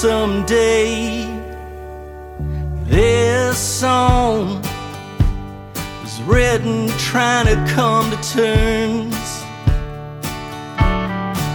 someday. 0.00 1.26
This 2.86 3.58
song 3.58 4.62
was 6.02 6.22
written 6.22 6.88
trying 6.96 7.44
to 7.48 7.74
come 7.74 8.10
to 8.10 8.16
terms 8.32 9.14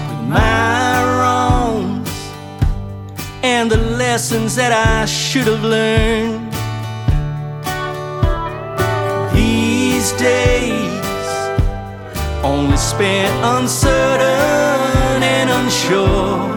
with 0.07 0.21
my 0.29 1.01
wrongs 1.17 2.11
and 3.41 3.71
the 3.71 3.77
lessons 3.77 4.55
that 4.57 4.71
I 4.71 5.05
should 5.05 5.47
have 5.47 5.63
learned. 5.63 6.53
These 9.33 10.11
days 10.19 11.01
only 12.43 12.77
spent 12.77 13.33
uncertain 13.43 15.23
and 15.23 15.49
unsure. 15.49 16.55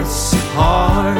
This 0.00 0.32
heart, 0.54 1.18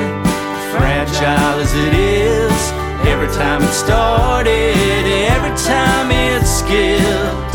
fragile 0.72 1.61
as 1.61 1.74
it 1.74 1.93
is, 1.93 2.72
every 3.07 3.28
time 3.28 3.61
it 3.62 3.74
started, 3.74 5.05
every 5.28 5.55
time 5.59 6.11
it 6.11 6.47
skipped, 6.47 7.49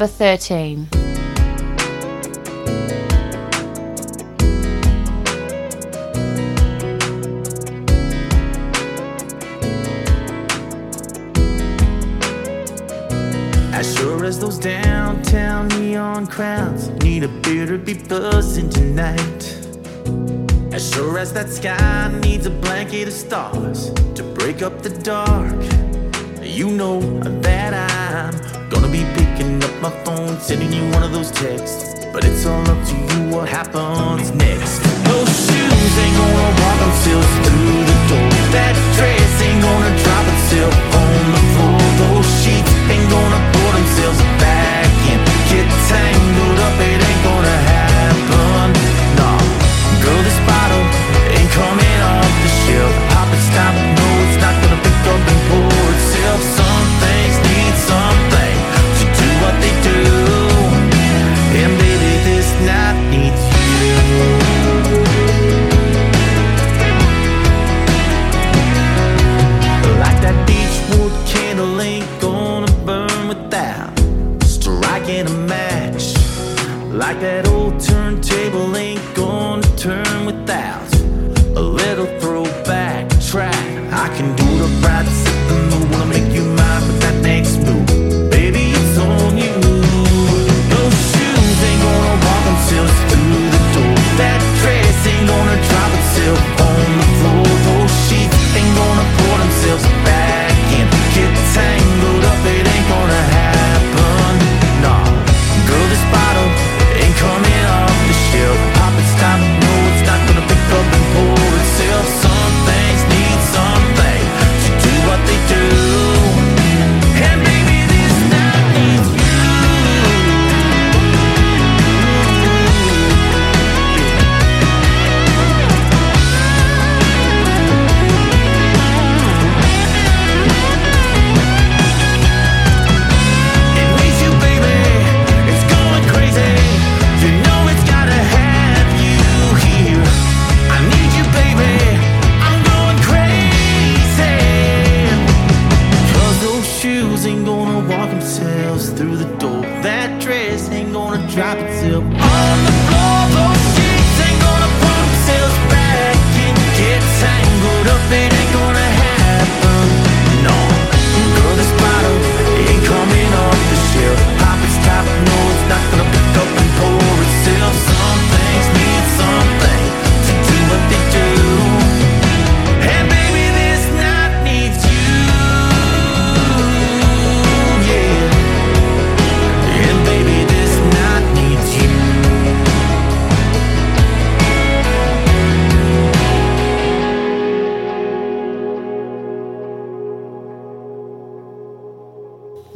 Number 0.00 0.14
13. 0.14 0.88
As 13.74 13.94
sure 13.94 14.24
as 14.24 14.40
those 14.40 14.58
downtown 14.58 15.68
neon 15.68 16.26
crowds 16.26 16.88
need 17.04 17.24
a 17.24 17.28
beer 17.28 17.66
to 17.66 17.76
be 17.76 17.92
buzzing 17.92 18.70
tonight. 18.70 19.20
As 20.72 20.90
sure 20.94 21.18
as 21.18 21.34
that 21.34 21.50
sky 21.50 22.10
needs 22.22 22.46
a 22.46 22.50
blanket 22.50 23.08
of 23.08 23.12
stars 23.12 23.90
to 24.14 24.22
break 24.22 24.62
up 24.62 24.80
the 24.80 24.98
dark. 25.02 25.60
You 26.42 26.70
know 26.70 27.00
that 27.42 27.74
I'm 27.74 28.59
picking 29.60 29.76
up 29.76 29.82
my 29.82 30.04
phone, 30.04 30.38
sending 30.40 30.72
you 30.72 30.82
one 30.90 31.02
of 31.02 31.12
those 31.12 31.30
texts. 31.30 32.06
But 32.12 32.24
it's 32.24 32.46
all 32.46 32.62
up 32.68 32.86
to 32.88 32.94
you 32.94 33.34
what 33.34 33.48
happens 33.48 34.30
next. 34.32 34.80
Those 35.04 35.28
shoes 35.28 35.92
ain't 36.02 36.16
gonna 36.16 36.60
walk 36.60 36.78
themselves 36.80 37.30
through 37.44 37.84
the 37.90 37.98
door. 38.10 38.30
That 38.56 38.74
dress 38.96 39.42
ain't 39.42 39.62
gonna 39.62 39.92
drop 40.02 40.24
itself 40.34 40.74
on 41.02 41.22
the 41.34 41.42
floor. 41.54 41.80
Those 42.02 42.28
sheets 42.42 42.72
ain't 42.90 43.08
gonna 43.10 43.40
pour 43.52 43.70
themselves 43.78 44.20
back 44.42 44.90
in. 45.12 45.18
Get 45.50 45.66
tangled 45.88 46.58
up, 46.66 46.80
in 46.80 47.00
it 47.00 47.09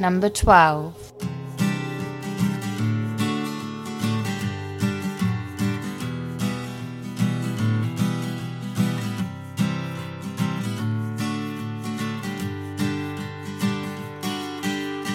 Number 0.05 0.29
12. 0.29 0.95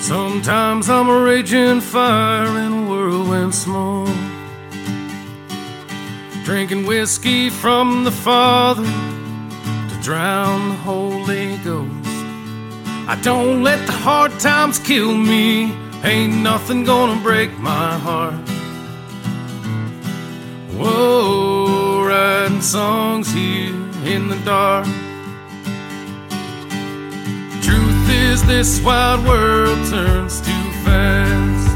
Sometimes 0.01 0.89
I'm 0.89 1.07
a 1.07 1.19
raging 1.21 1.81
fire 1.81 2.47
in 2.57 2.73
a 2.73 2.89
whirlwind 2.89 3.53
smoke. 3.53 4.09
Drinking 6.43 6.87
whiskey 6.87 7.51
from 7.51 8.05
the 8.05 8.11
Father 8.11 8.81
to 8.81 9.99
drown 10.01 10.69
the 10.69 10.75
Holy 10.77 11.57
Ghost. 11.57 11.98
I 13.11 13.15
don't 13.23 13.63
let 13.63 13.87
the 13.87 13.91
hard 13.91 14.39
times 14.39 14.77
kill 14.77 15.15
me. 15.15 15.73
Ain't 16.03 16.43
nothing 16.43 16.83
gonna 16.83 17.19
break 17.23 17.57
my 17.57 17.97
heart. 17.97 18.47
Whoa, 20.77 22.05
writing 22.05 22.61
songs 22.61 23.33
here 23.33 23.73
in 24.05 24.27
the 24.27 24.37
dark. 24.45 24.85
Truth 27.63 28.09
is, 28.11 28.45
this 28.45 28.79
wide 28.83 29.25
world 29.27 29.79
turns 29.89 30.41
too 30.41 30.69
fast. 30.85 31.69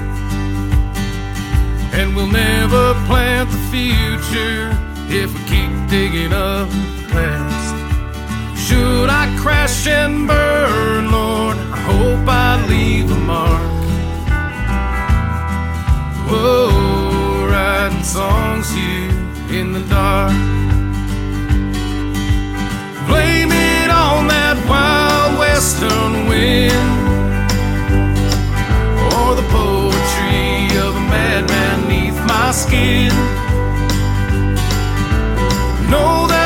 And 1.96 2.16
we'll 2.16 2.28
never 2.28 2.94
plant 3.08 3.50
the 3.50 3.58
future 3.74 4.70
if 5.10 5.34
we 5.34 5.40
keep 5.50 5.90
digging 5.90 6.32
up 6.32 6.70
the 6.70 7.08
past. 7.10 7.63
Should 8.68 9.10
I 9.10 9.36
crash 9.42 9.88
and 9.88 10.26
burn, 10.26 11.12
Lord? 11.12 11.58
I 11.58 11.78
hope 11.92 12.26
I 12.30 12.66
leave 12.70 13.12
a 13.12 13.20
mark. 13.20 13.74
Whoa, 16.30 17.50
writing 17.50 18.04
songs 18.04 18.72
here 18.72 19.12
in 19.60 19.74
the 19.74 19.84
dark. 19.90 20.32
Blame 23.06 23.52
it 23.52 23.90
on 23.90 24.28
that 24.30 24.58
wild 24.70 25.38
western 25.38 26.28
wind 26.30 26.92
or 29.12 29.36
the 29.36 29.48
poetry 29.52 30.78
of 30.80 30.96
a 30.96 31.06
madman 31.12 31.90
neath 31.90 32.20
my 32.26 32.52
skin. 32.52 33.12
Know 35.92 36.28
that 36.28 36.43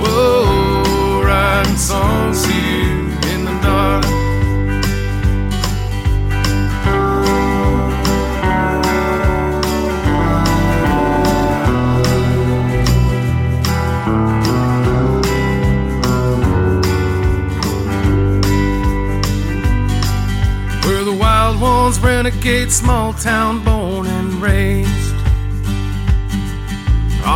Whoa, 0.00 1.22
writing 1.24 1.76
songs 1.76 2.44
here 2.46 2.98
in 3.32 3.44
the 3.44 3.58
dark. 3.62 4.04
We're 20.84 21.04
the 21.04 21.12
wild 21.12 21.60
ones, 21.60 22.00
renegade, 22.00 22.72
small 22.72 23.12
town, 23.12 23.62
born 23.64 24.06
and 24.06 24.34
raised. 24.34 24.97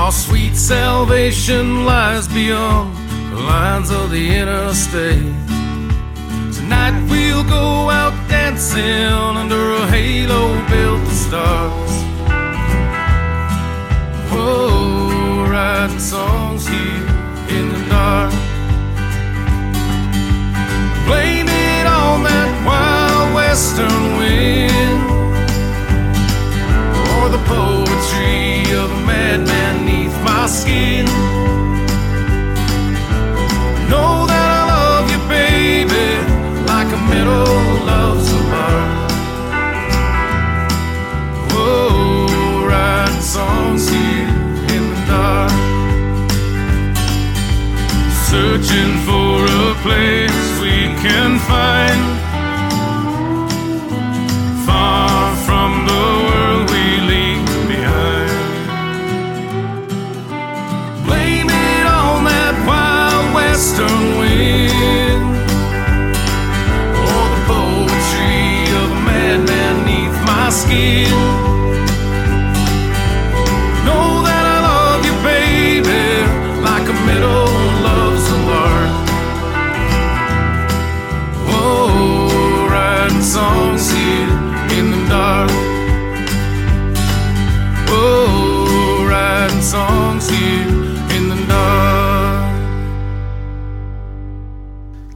Our 0.03 0.11
sweet 0.11 0.57
salvation 0.57 1.85
lies 1.85 2.27
beyond 2.27 2.97
the 3.31 3.41
lines 3.41 3.89
of 3.93 4.11
the 4.11 4.35
interstate. 4.35 5.33
Tonight 6.57 7.07
we'll 7.09 7.45
go 7.45 7.89
out 7.89 8.13
dancing 8.29 8.83
under 8.83 9.75
a 9.75 9.87
halo 9.87 10.59
built 10.69 11.03
of 11.03 11.13
stars. 11.13 11.93
Whoa, 14.33 15.47
writing 15.49 16.01
songs 16.01 16.67
here 16.67 17.07
in 17.57 17.69
the 17.73 17.83
dark. 17.89 18.33
Blame 21.07 21.47
it 21.47 21.87
on 21.87 22.25
that 22.25 22.51
wild 22.67 23.35
western 23.37 24.17
wind 24.19 25.22
or 27.23 27.29
the 27.29 27.45
poetry 27.47 28.63
of 28.75 28.91
a 28.91 29.01
madman 29.07 29.87
neath 29.87 30.17
my 30.25 30.47
skin. 30.47 31.07
Know 33.91 34.27
that 34.27 34.49
I 34.59 34.63
love 34.75 35.07
you, 35.13 35.21
baby, 35.29 36.09
like 36.73 36.91
a 36.99 37.01
meadow 37.11 37.47
loves 37.91 38.27
a 38.33 38.41
lark. 38.53 39.11
Whoa, 41.53 42.67
writing 42.67 43.21
songs 43.21 43.89
here 43.89 44.29
in 44.75 44.83
the 44.93 45.01
dark. 45.13 45.53
Searching 48.31 48.95
for 49.07 49.37
a 49.63 49.75
place 49.87 50.43
we 50.61 50.77
can 51.05 51.39
find 51.51 52.22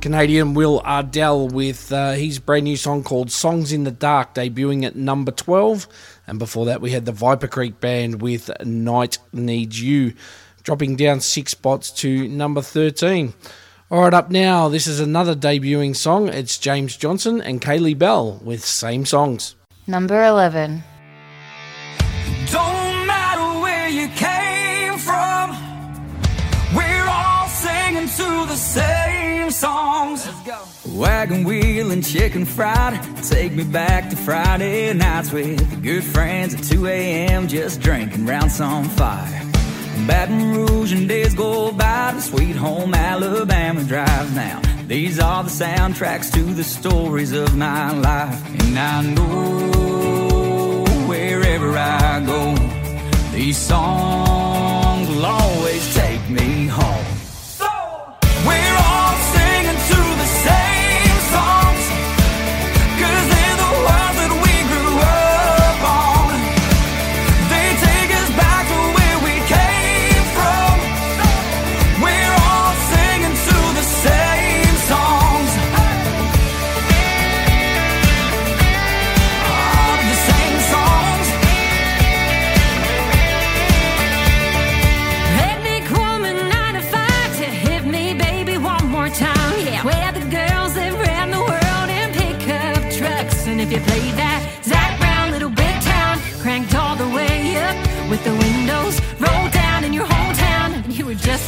Canadian 0.06 0.54
Will 0.54 0.80
Ardell 0.84 1.48
with 1.48 1.90
uh, 1.90 2.12
his 2.12 2.38
brand 2.38 2.62
new 2.62 2.76
song 2.76 3.02
called 3.02 3.32
Songs 3.32 3.72
in 3.72 3.82
the 3.82 3.90
Dark, 3.90 4.36
debuting 4.36 4.84
at 4.84 4.94
number 4.94 5.32
12. 5.32 5.88
And 6.28 6.38
before 6.38 6.66
that, 6.66 6.80
we 6.80 6.92
had 6.92 7.06
the 7.06 7.10
Viper 7.10 7.48
Creek 7.48 7.80
Band 7.80 8.22
with 8.22 8.48
Night 8.64 9.18
Needs 9.32 9.82
You, 9.82 10.14
dropping 10.62 10.94
down 10.94 11.18
six 11.18 11.50
spots 11.50 11.90
to 12.02 12.28
number 12.28 12.62
13. 12.62 13.34
All 13.90 14.02
right, 14.02 14.14
up 14.14 14.30
now, 14.30 14.68
this 14.68 14.86
is 14.86 15.00
another 15.00 15.34
debuting 15.34 15.96
song. 15.96 16.28
It's 16.28 16.56
James 16.56 16.96
Johnston 16.96 17.42
and 17.42 17.60
Kaylee 17.60 17.98
Bell 17.98 18.40
with 18.44 18.64
Same 18.64 19.06
Songs. 19.06 19.56
Number 19.88 20.24
11. 20.24 20.84
Don't 22.52 23.06
matter 23.08 23.60
where 23.60 23.88
you 23.88 24.06
came 24.10 24.98
from, 24.98 25.50
we're 26.76 27.08
all 27.08 27.48
singing 27.48 28.06
to 28.06 28.46
the 28.46 28.56
same 28.56 29.05
songs. 29.56 30.28
Wagon 30.86 31.44
wheel 31.44 31.90
and 31.90 32.04
chicken 32.04 32.44
fried. 32.44 33.00
Take 33.22 33.52
me 33.52 33.64
back 33.64 34.10
to 34.10 34.16
Friday 34.16 34.92
nights 34.92 35.32
with 35.32 35.82
good 35.82 36.04
friends 36.04 36.54
at 36.54 36.62
2 36.64 36.86
a.m. 36.86 37.48
just 37.48 37.80
drinking 37.80 38.26
round 38.26 38.52
some 38.52 38.88
fire. 38.90 39.42
Baton 40.06 40.52
Rouge 40.52 40.92
and 40.92 41.08
days 41.08 41.34
go 41.34 41.72
by 41.72 42.12
to 42.12 42.20
sweet 42.20 42.54
home 42.54 42.94
Alabama 42.94 43.82
drive 43.84 44.34
now. 44.34 44.60
These 44.86 45.18
are 45.18 45.42
the 45.42 45.50
soundtracks 45.50 46.30
to 46.34 46.42
the 46.42 46.64
stories 46.64 47.32
of 47.32 47.56
my 47.56 47.92
life. 47.92 48.38
And 48.60 48.78
I 48.78 49.02
know 49.14 50.84
wherever 51.08 51.70
I 51.76 52.22
go, 52.24 52.54
these 53.32 53.56
songs 53.56 55.08
will 55.08 55.24
always 55.24 55.94
take 55.94 56.28
me 56.28 56.66
home. 56.66 57.05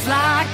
Like 0.09 0.48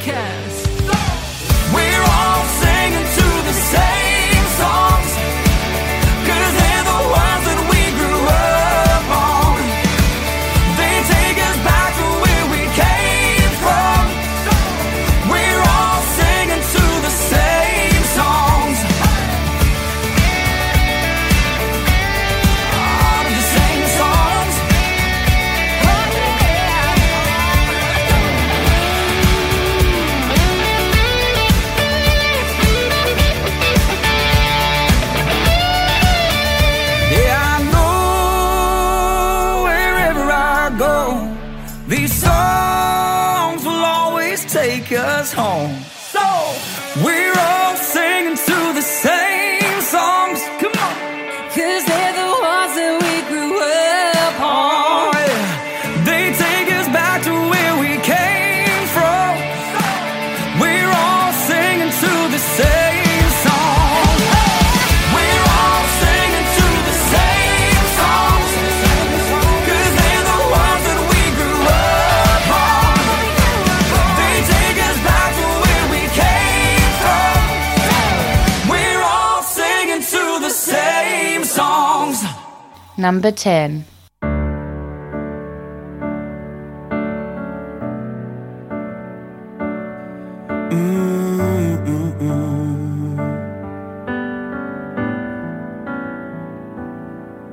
Number 83.05 83.29
10. 83.29 83.85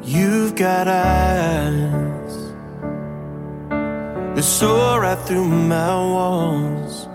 You've 0.03 0.55
got 0.57 0.89
eyes 0.89 2.35
that 4.35 4.43
saw 4.43 4.97
right 4.97 5.19
through 5.19 5.45
my 5.45 5.95
walls 5.95 7.07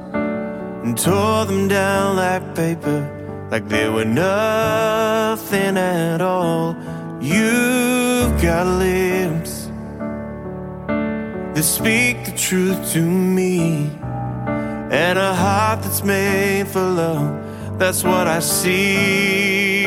and 0.84 0.96
tore 0.96 1.46
them 1.46 1.68
down 1.68 2.18
like 2.18 2.54
paper, 2.54 3.00
like 3.50 3.68
they 3.68 3.90
were 3.90 4.06
nothing 4.06 5.76
at 5.76 6.22
all. 6.22 6.76
You've 7.20 8.07
got 8.42 8.68
lips 8.68 9.70
that 10.88 11.64
speak 11.64 12.24
the 12.26 12.32
truth 12.38 12.92
to 12.94 13.02
me, 13.02 13.90
and 14.92 15.18
a 15.18 15.34
heart 15.34 15.82
that's 15.82 16.04
made 16.04 16.68
for 16.68 16.82
love. 16.82 17.80
That's 17.80 18.04
what 18.04 18.28
I 18.28 18.40
see. 18.40 19.86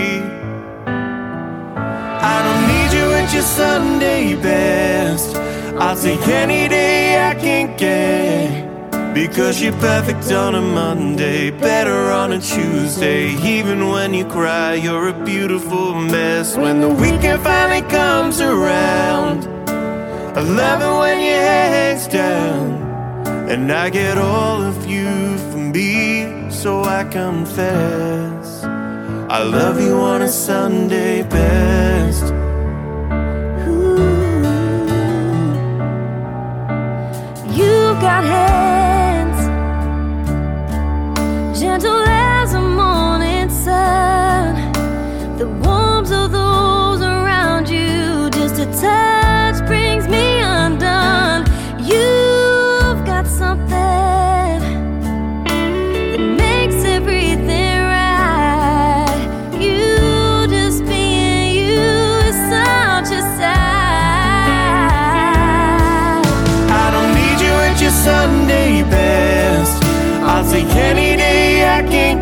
I 2.23 2.37
don't 2.45 2.67
need 2.73 2.93
you 2.99 3.13
at 3.13 3.33
your 3.33 3.43
Sunday 3.43 4.35
best. 4.35 5.37
I'll 5.79 5.97
take 5.97 6.27
any 6.29 6.69
day 6.69 7.31
I 7.31 7.35
can 7.35 7.77
get. 7.77 8.70
Because 9.15 9.61
you're 9.61 9.73
perfect 9.81 10.31
on 10.33 10.55
a 10.55 10.61
Monday, 10.61 11.51
better 11.51 12.11
on 12.13 12.33
a 12.33 12.41
Tuesday. 12.41 13.35
Even 13.43 13.89
when 13.89 14.15
you 14.15 14.25
cry, 14.25 14.75
you're 14.75 15.09
a 15.09 15.25
beautiful 15.25 15.95
mess. 15.95 16.57
When 16.57 16.81
the 16.81 16.89
weekend 16.89 17.43
finally 17.43 17.83
comes 17.91 18.41
around, 18.41 19.49
I 20.39 20.41
love 20.41 20.81
it 20.81 20.99
when 21.01 21.19
your 21.19 21.35
head's 21.35 22.07
down. 22.07 22.81
And 23.51 23.73
I 23.73 23.91
get 23.91 24.17
all 24.17 24.63
of 24.63 24.87
you 24.87 25.37
from 25.51 25.73
me, 25.73 26.49
so 26.51 26.85
I 26.85 27.03
confess. 27.05 28.63
I 29.29 29.43
love 29.43 29.81
you 29.81 29.95
on 29.99 30.23
a 30.23 30.29
Sunday 30.29 31.23
best. 31.25 32.33
You've 37.59 38.01
got 38.01 38.23
hands, 38.25 38.80
gentle 41.79 42.20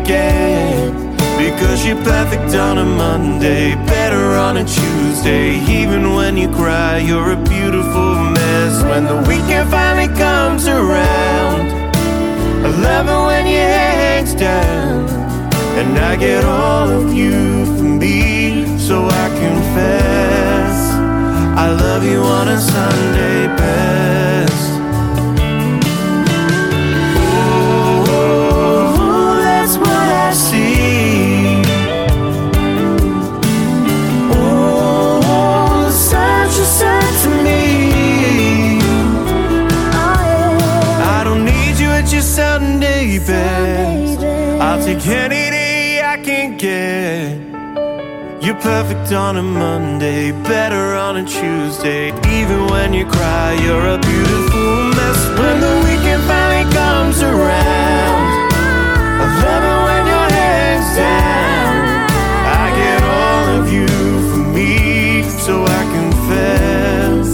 Get. 0.09 0.91
Because 1.37 1.85
you're 1.85 2.03
perfect 2.03 2.55
on 2.55 2.79
a 2.79 2.83
Monday, 2.83 3.75
better 3.85 4.25
on 4.47 4.57
a 4.57 4.65
Tuesday. 4.65 5.59
Even 5.69 6.15
when 6.15 6.35
you 6.35 6.49
cry, 6.49 6.97
you're 6.97 7.33
a 7.33 7.43
beautiful 7.43 8.15
mess. 8.15 8.81
When 8.85 9.05
the 9.05 9.17
weekend 9.29 9.69
finally 9.69 10.11
comes 10.17 10.67
around, 10.67 11.61
I 12.65 12.69
love 12.87 13.05
it 13.07 13.21
when 13.27 13.45
your 13.45 13.61
hands 13.61 14.33
down. 14.33 15.07
And 15.77 15.95
I 15.99 16.15
get 16.15 16.43
all 16.43 16.89
of 16.89 17.13
you 17.13 17.65
from 17.77 17.99
me, 17.99 18.79
so 18.79 19.05
I 19.05 19.25
confess. 19.43 20.77
I 21.55 21.69
love 21.69 22.03
you 22.03 22.19
on 22.23 22.47
a 22.47 22.59
Sunday 22.59 23.45
best. 23.57 24.48
You're 48.49 48.61
perfect 48.61 49.13
on 49.13 49.37
a 49.37 49.43
Monday, 49.43 50.31
better 50.31 50.95
on 50.95 51.17
a 51.17 51.23
Tuesday. 51.23 52.07
Even 52.33 52.65
when 52.65 52.95
you 52.95 53.05
cry, 53.05 53.53
you're 53.61 53.85
a 53.85 53.99
beautiful 53.99 54.89
mess. 54.97 55.19
When 55.37 55.61
the 55.61 55.75
weekend 55.85 56.23
finally 56.23 56.65
comes 56.73 57.21
around, 57.21 58.51
I 59.21 59.25
love 59.45 59.63
it 59.69 59.79
when 59.85 60.03
your 60.13 60.29
hands 60.33 60.89
down. 60.97 61.75
I 62.63 62.65
get 62.81 63.03
all 63.21 63.45
of 63.59 63.71
you 63.71 63.87
for 64.31 64.43
me, 64.57 65.21
so 65.45 65.63
I 65.63 65.83
confess. 65.93 67.27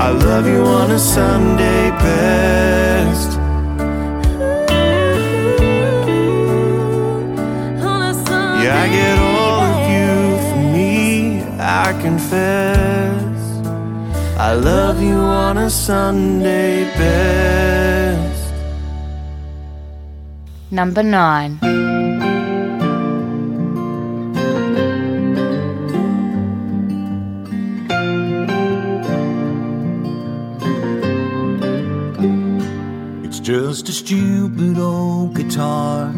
I 0.00 0.10
love 0.10 0.48
you 0.48 0.62
on 0.64 0.90
a 0.90 0.98
Sunday 0.98 1.90
best. 1.90 3.38
Yeah, 8.64 8.82
I 8.82 8.88
get 8.88 9.23
confess. 12.34 13.66
I 14.38 14.54
love 14.54 15.02
you 15.02 15.14
on 15.14 15.58
a 15.58 15.70
Sunday 15.70 16.84
best. 16.96 18.52
Number 20.70 21.02
9. 21.02 21.58
It's 33.24 33.40
just 33.40 33.88
a 33.88 33.92
stupid 33.92 34.78
old 34.78 35.34
guitar. 35.36 36.12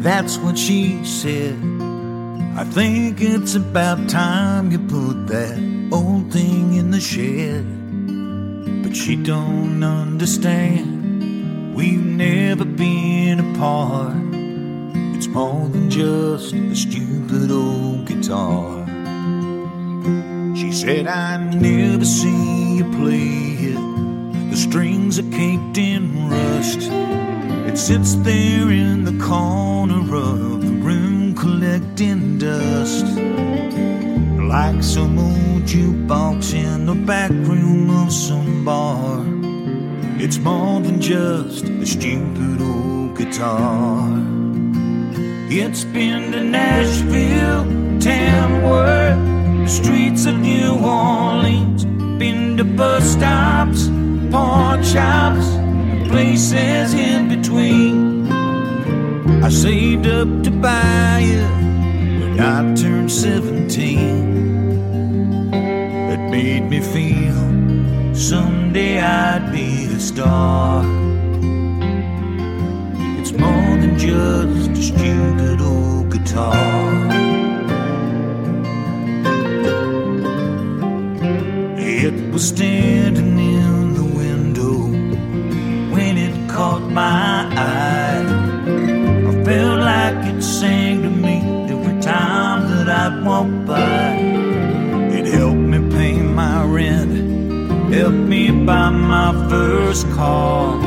That's 0.00 0.38
what 0.38 0.58
she 0.58 1.04
said. 1.04 1.77
I 2.58 2.64
think 2.64 3.20
it's 3.20 3.54
about 3.54 4.08
time 4.08 4.72
you 4.72 4.80
put 4.80 5.28
that 5.28 5.88
old 5.92 6.32
thing 6.32 6.74
in 6.74 6.90
the 6.90 6.98
shed. 6.98 7.64
But 8.82 8.96
she 8.96 9.14
don't 9.14 9.84
understand. 9.84 11.72
We've 11.76 12.04
never 12.04 12.64
been 12.64 13.38
apart. 13.38 14.16
It's 15.14 15.28
more 15.28 15.68
than 15.68 15.88
just 15.88 16.52
a 16.52 16.74
stupid 16.74 17.52
old 17.52 18.06
guitar. 18.06 18.84
She 20.56 20.72
said, 20.72 21.06
I 21.06 21.36
never 21.36 22.04
see 22.04 22.78
you 22.78 22.90
play 22.98 23.70
it. 23.70 24.50
The 24.50 24.56
strings 24.56 25.20
are 25.20 25.30
caked 25.30 25.78
in 25.78 26.28
rust. 26.28 26.90
It 27.70 27.78
sits 27.78 28.16
there 28.16 28.68
in 28.72 29.04
the 29.04 29.16
corner 29.24 30.16
of 30.16 30.67
Like 34.78 34.84
some 34.84 35.18
old 35.18 35.62
jukebox 35.64 36.54
in 36.54 36.86
the 36.86 36.94
back 36.94 37.30
room 37.30 37.90
of 37.90 38.12
some 38.12 38.64
bar. 38.64 39.24
It's 40.22 40.38
more 40.38 40.78
than 40.80 41.00
just 41.00 41.64
a 41.64 41.84
stupid 41.84 42.62
old 42.62 43.16
guitar. 43.16 44.08
It's 45.50 45.82
been 45.82 46.30
to 46.30 46.44
Nashville, 46.44 47.64
Tamworth, 47.98 49.68
streets 49.68 50.26
of 50.26 50.38
New 50.38 50.78
Orleans. 50.78 51.84
Been 52.20 52.56
to 52.58 52.64
bus 52.64 53.02
stops, 53.14 53.88
pawn 54.30 54.84
shops, 54.84 55.48
places 56.08 56.94
in 56.94 57.28
between. 57.28 58.30
I 59.42 59.48
saved 59.48 60.06
up 60.06 60.44
to 60.44 60.52
buy 60.52 61.22
it 61.22 61.50
when 62.20 62.38
I 62.38 62.76
turned 62.76 63.10
17. 63.10 64.47
Made 66.30 66.68
me 66.68 66.80
feel 66.80 68.14
someday 68.14 69.00
I'd 69.00 69.50
be 69.50 69.86
a 69.86 69.98
star. 69.98 70.84
It's 73.18 73.32
more 73.32 73.76
than 73.80 73.98
just 73.98 74.70
a 74.70 74.82
stupid 74.82 75.60
old 75.62 76.12
guitar. 76.12 76.54
It 81.78 82.32
was 82.32 82.48
standing 82.48 83.38
in 83.38 83.94
the 83.94 84.04
window 84.04 84.74
when 85.94 86.18
it 86.18 86.50
caught 86.50 86.82
my 86.90 87.36
eye. 87.36 87.37
First 99.88 100.10
car. 100.10 100.78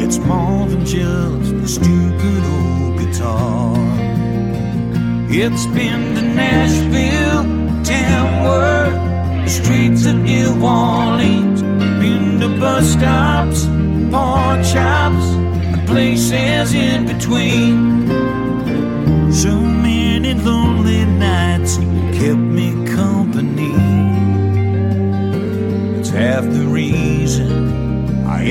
It's 0.00 0.18
more 0.18 0.66
than 0.66 0.84
just 0.84 1.52
a 1.52 1.68
stupid 1.68 2.42
old 2.54 2.98
guitar. 2.98 3.76
It's 5.30 5.66
been 5.66 6.16
to 6.16 6.22
Nashville, 6.22 7.44
Tamworth, 7.84 9.44
the 9.44 9.50
streets 9.50 10.04
of 10.04 10.16
New 10.16 10.50
Orleans. 10.64 11.62
Been 12.02 12.40
to 12.40 12.48
bus 12.58 12.86
stops, 12.94 13.66
pawn 14.10 14.64
shops, 14.64 15.26
and 15.72 15.86
places 15.86 16.74
in 16.74 17.06
between. 17.06 17.78
So 19.32 19.69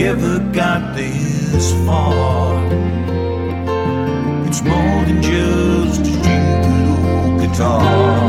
ever 0.06 0.40
got 0.54 0.96
this 0.96 1.74
far. 1.86 2.64
It's 4.48 4.62
more 4.62 5.04
than 5.06 5.22
just 5.22 6.02
a 6.02 6.06
stupid 6.06 6.88
old 6.88 7.42
guitar. 7.42 8.29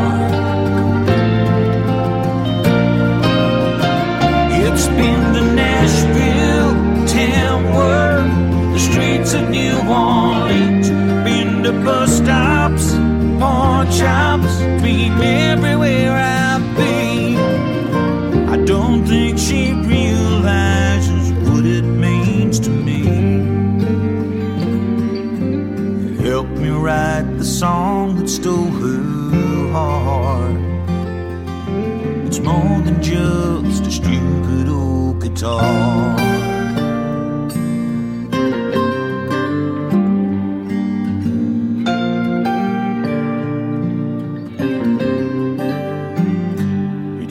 It's 35.42 35.48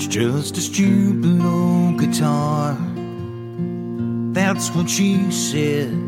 just 0.08 0.58
a 0.58 0.62
stupid 0.62 1.42
old 1.44 2.00
guitar. 2.00 2.76
That's 4.34 4.72
what 4.72 4.90
she 4.90 5.30
said. 5.30 5.99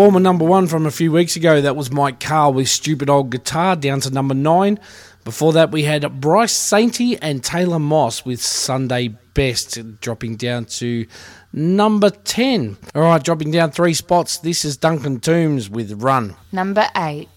Former 0.00 0.18
number 0.18 0.46
one 0.46 0.66
from 0.66 0.86
a 0.86 0.90
few 0.90 1.12
weeks 1.12 1.36
ago, 1.36 1.60
that 1.60 1.76
was 1.76 1.90
Mike 1.90 2.20
Carr 2.20 2.50
with 2.50 2.70
Stupid 2.70 3.10
Old 3.10 3.28
Guitar, 3.28 3.76
down 3.76 4.00
to 4.00 4.10
number 4.10 4.32
nine. 4.32 4.80
Before 5.24 5.52
that, 5.52 5.72
we 5.72 5.82
had 5.82 6.22
Bryce 6.22 6.54
Sainty 6.54 7.18
and 7.20 7.44
Taylor 7.44 7.78
Moss 7.78 8.24
with 8.24 8.40
Sunday 8.40 9.08
Best, 9.34 10.00
dropping 10.00 10.36
down 10.36 10.64
to 10.64 11.04
number 11.52 12.08
10. 12.08 12.78
All 12.94 13.02
right, 13.02 13.22
dropping 13.22 13.50
down 13.50 13.72
three 13.72 13.92
spots. 13.92 14.38
This 14.38 14.64
is 14.64 14.78
Duncan 14.78 15.20
Toombs 15.20 15.68
with 15.68 16.02
Run. 16.02 16.34
Number 16.50 16.86
8. 16.96 17.28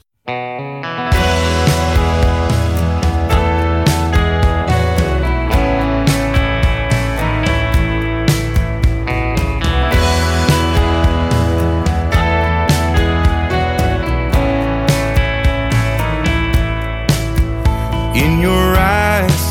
In 18.15 18.39
your 18.41 18.75
eyes, 18.77 19.43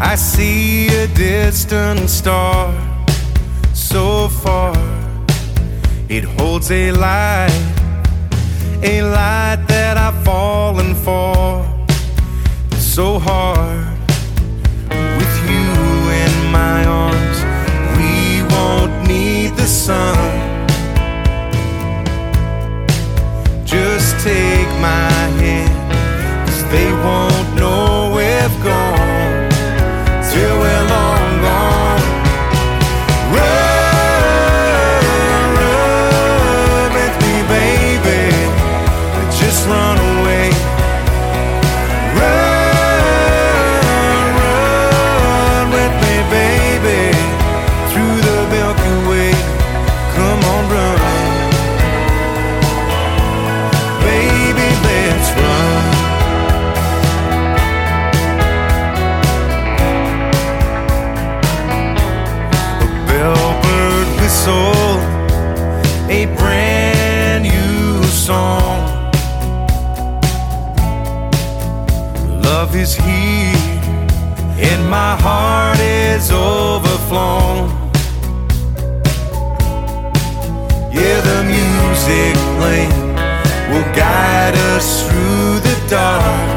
I 0.00 0.14
see 0.16 0.88
a 0.88 1.06
distant 1.08 2.08
star 2.08 2.72
so 3.74 4.28
far. 4.28 4.74
It 6.08 6.24
holds 6.24 6.70
a 6.70 6.92
light, 6.92 7.52
a 8.82 9.02
light 9.02 9.64
that 9.68 9.98
I've 9.98 10.24
fallen 10.24 10.94
for 10.94 11.62
so 12.78 13.18
hard. 13.18 13.86
With 15.18 15.34
you 15.50 15.68
in 16.24 16.34
my 16.50 16.84
arms, 16.86 17.38
we 17.98 18.42
won't 18.54 19.06
need 19.06 19.56
the 19.56 19.66
sun. 19.66 20.16
Just 23.66 24.20
take 24.24 24.68
my 24.80 25.11
overflown. 77.12 77.68
Yeah, 80.92 81.20
the 81.20 81.44
music 81.44 82.36
playing 82.58 83.14
will 83.70 83.88
guide 83.94 84.54
us 84.74 85.06
through 85.08 85.60
the 85.60 85.76
dark. 85.88 86.50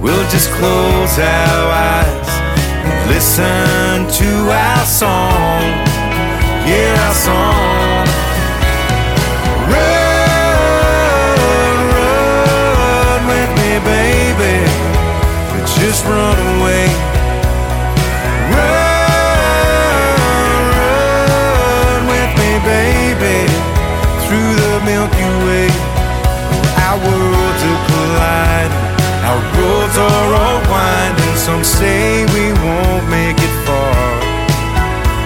We'll 0.00 0.28
just 0.30 0.50
close 0.50 1.18
our 1.18 1.70
eyes 1.70 2.30
and 2.84 3.10
listen 3.10 4.06
to 4.20 4.50
our 4.50 4.84
song. 4.86 5.62
Yeah, 6.66 7.06
our 7.06 7.14
song. 7.14 8.06
Run, 9.72 10.58
run 11.94 13.20
with 13.26 13.50
me, 13.58 13.70
baby. 13.84 14.56
Just 15.78 16.04
run 16.04 16.38
away. 16.60 16.91
Roads 29.92 30.12
are 30.12 30.34
all 30.34 30.60
winding. 30.70 31.36
Some 31.36 31.64
say 31.64 32.24
we 32.26 32.52
won't 32.52 33.08
make 33.08 33.36
it 33.38 33.54
far. 33.66 34.20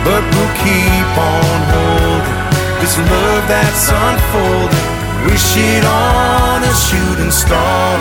But 0.05 0.23
we'll 0.35 0.55
keep 0.64 1.19
on 1.19 1.59
holding 1.73 2.81
this 2.81 2.97
love 2.99 3.49
that's 3.49 3.89
unfolding. 3.91 4.87
Wish 5.27 5.57
it 5.57 5.85
on 5.85 6.62
a 6.62 6.75
shooting 6.75 7.31
star. 7.31 7.99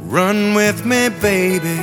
Run 0.00 0.54
with 0.54 0.84
me, 0.86 1.08
baby. 1.20 1.77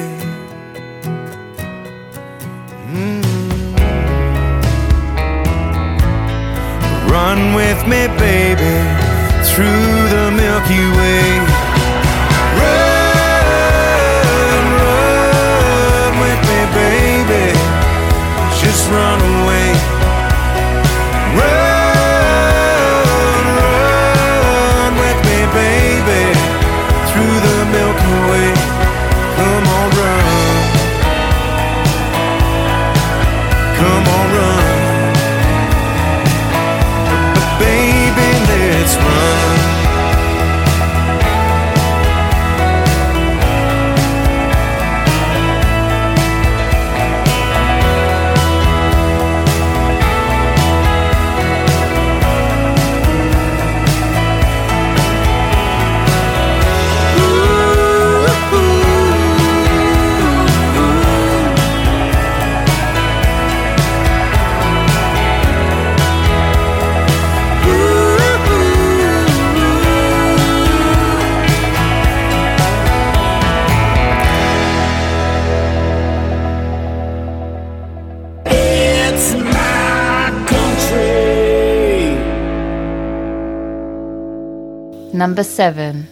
Number 85.26 85.44
7. 85.44 86.05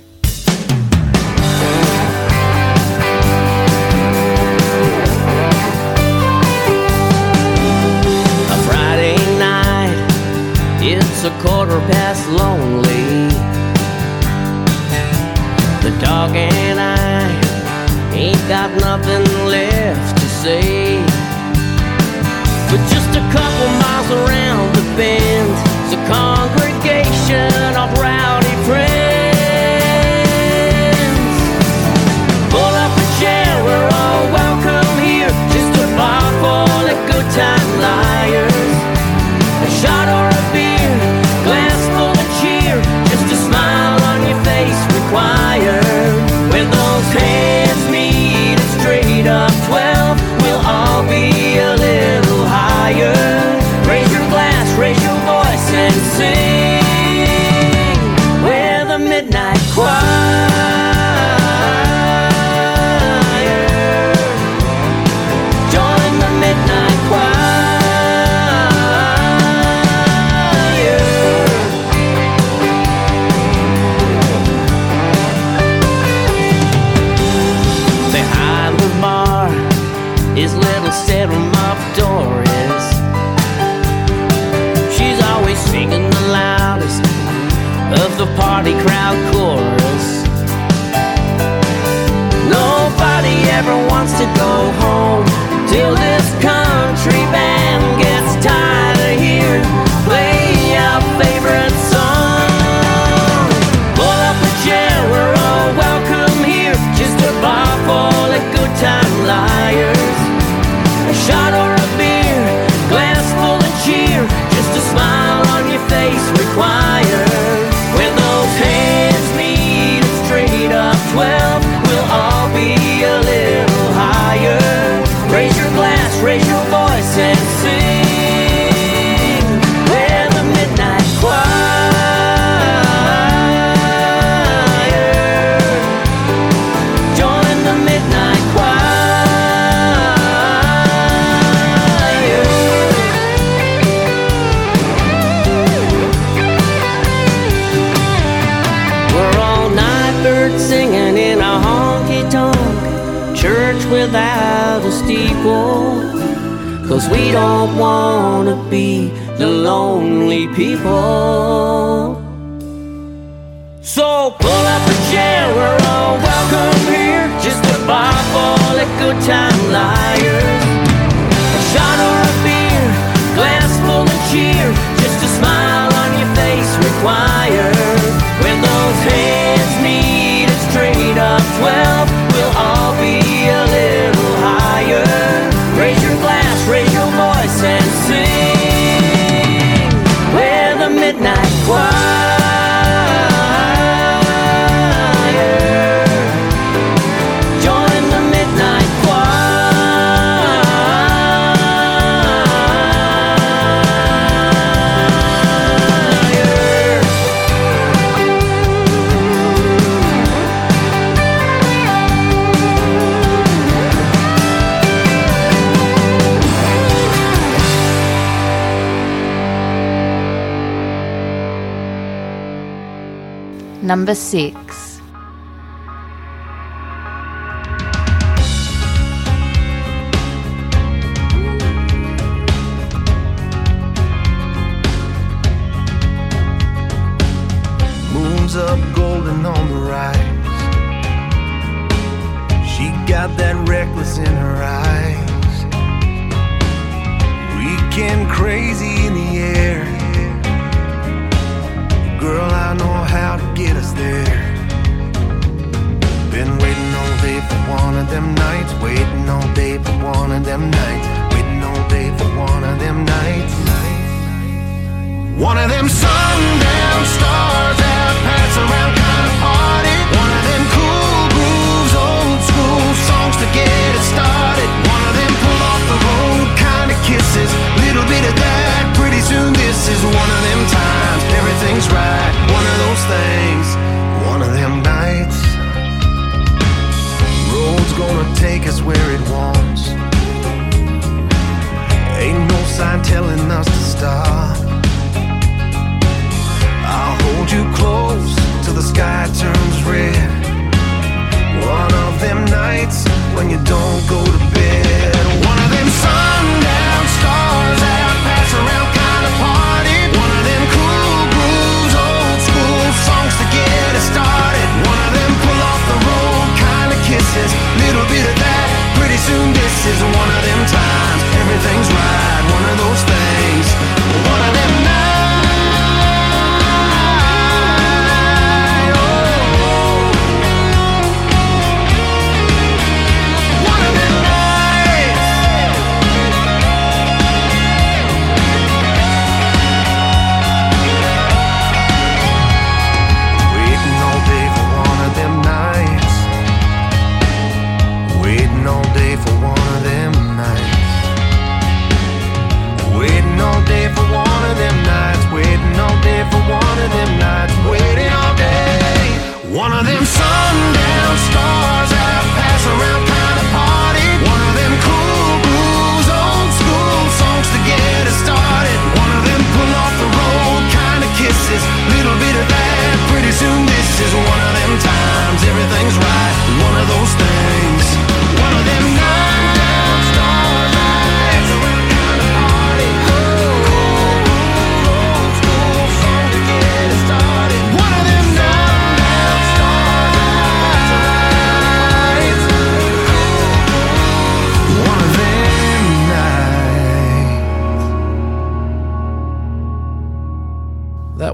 Number 223.83 224.15
six. 224.15 224.92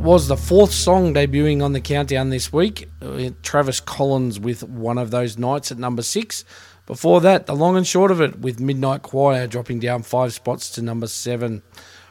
was 0.09 0.27
the 0.27 0.35
fourth 0.35 0.71
song 0.71 1.13
debuting 1.13 1.61
on 1.61 1.73
the 1.73 1.79
countdown 1.79 2.31
this 2.31 2.51
week. 2.51 2.89
Uh, 2.99 3.29
Travis 3.43 3.79
Collins 3.79 4.39
with 4.39 4.63
One 4.63 4.97
of 4.97 5.11
Those 5.11 5.37
Nights 5.37 5.71
at 5.71 5.77
number 5.77 6.01
six. 6.01 6.43
Before 6.87 7.21
that, 7.21 7.45
the 7.45 7.53
long 7.53 7.77
and 7.77 7.85
short 7.85 8.09
of 8.09 8.19
it 8.19 8.39
with 8.39 8.59
Midnight 8.59 9.03
Choir 9.03 9.45
dropping 9.45 9.77
down 9.77 10.01
five 10.01 10.33
spots 10.33 10.71
to 10.71 10.81
number 10.81 11.05
seven. 11.05 11.61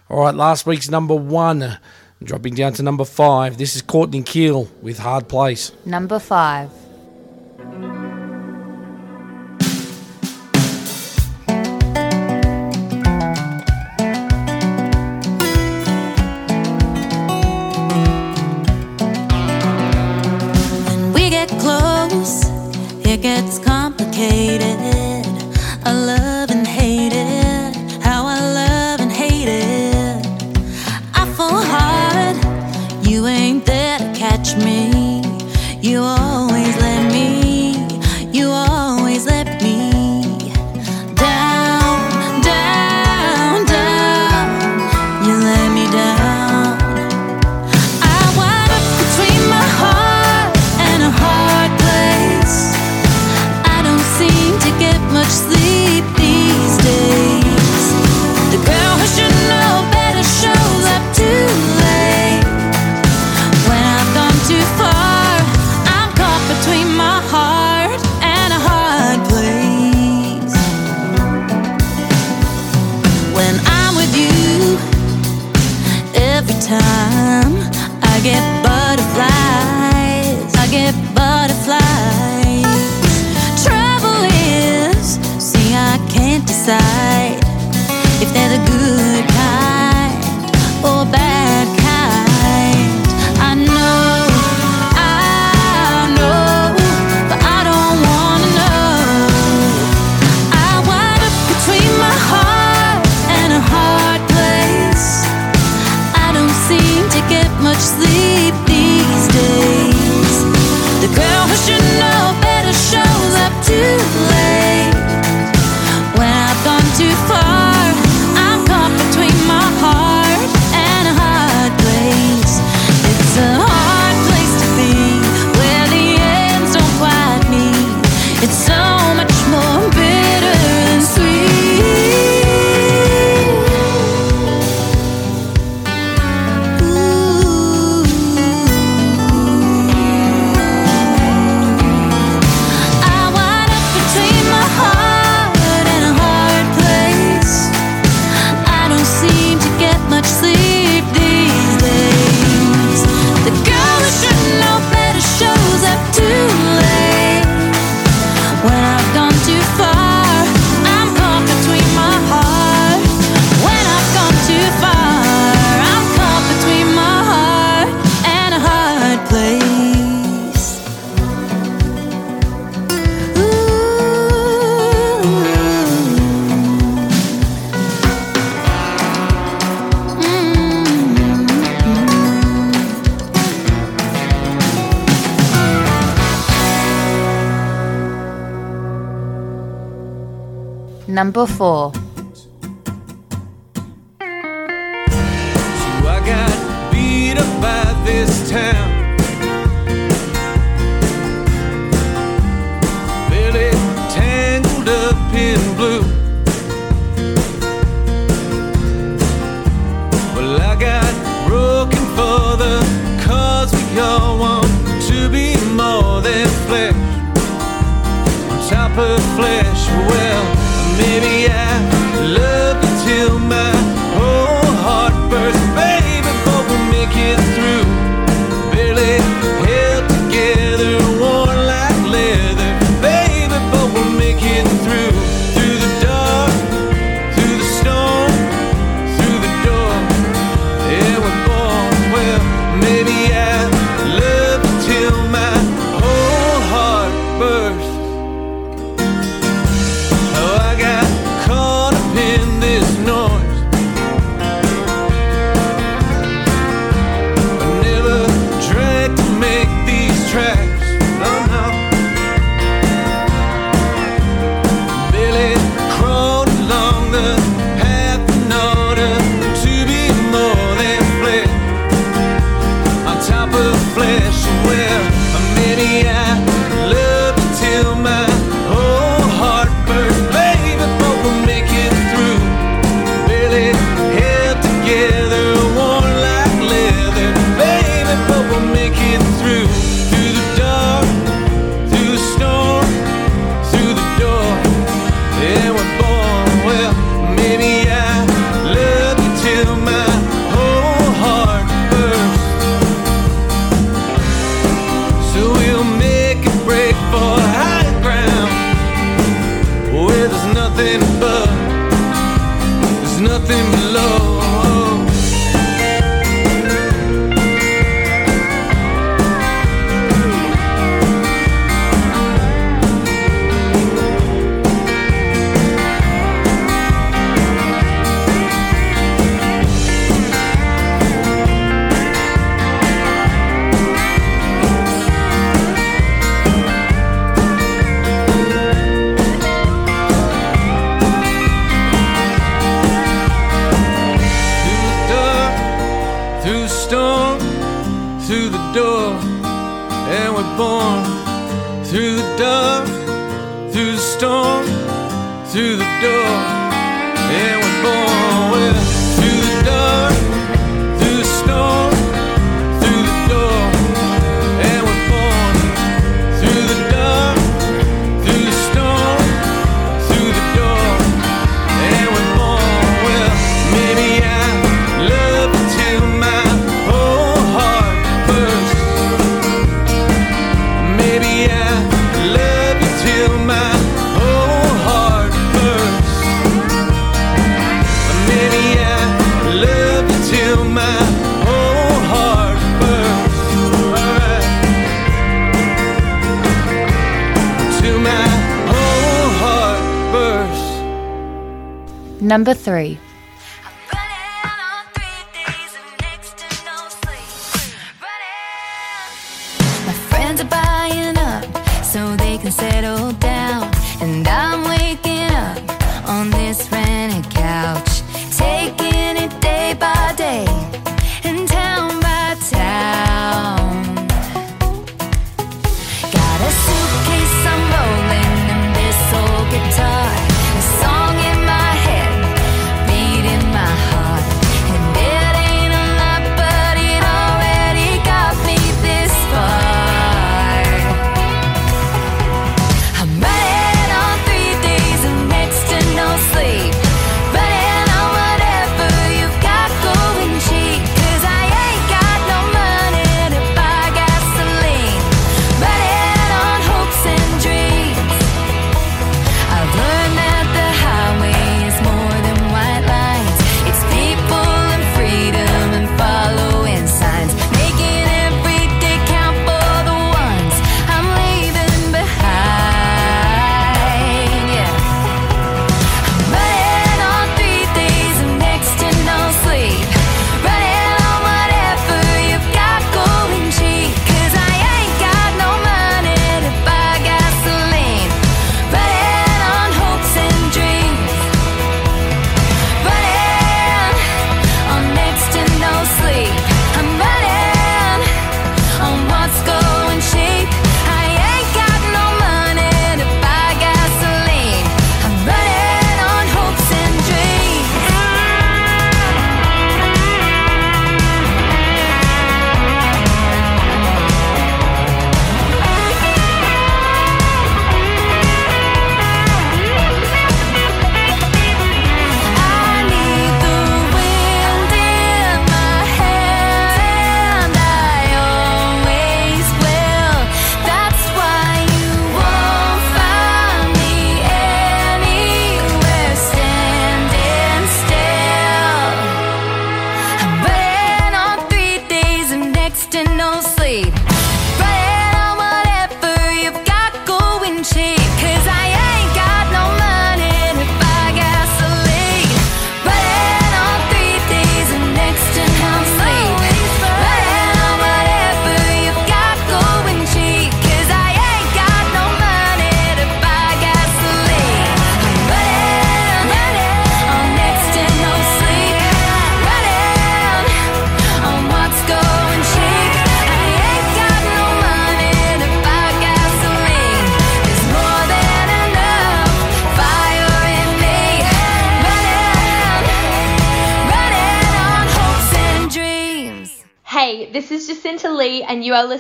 All 0.09 0.21
right, 0.21 0.33
last 0.33 0.65
week's 0.65 0.89
number 0.89 1.17
one 1.17 1.77
dropping 2.23 2.55
down 2.55 2.73
to 2.75 2.85
number 2.85 3.05
five. 3.05 3.59
This 3.59 3.75
is 3.75 3.83
Courtney 3.83 4.23
Keil 4.23 4.69
with 4.81 5.01
Hard 5.01 5.27
Place. 5.27 5.73
Number 5.85 6.21
five. 6.21 6.71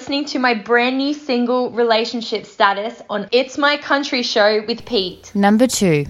listening 0.08 0.24
to 0.24 0.38
my 0.38 0.54
brand 0.54 0.96
new 0.96 1.12
single, 1.12 1.70
Relationship 1.70 2.46
Status, 2.46 3.02
on 3.10 3.28
It's 3.30 3.58
My 3.58 3.76
Country 3.76 4.22
Show 4.22 4.64
with 4.66 4.86
Pete. 4.86 5.30
Number 5.34 5.66
two. 5.66 6.06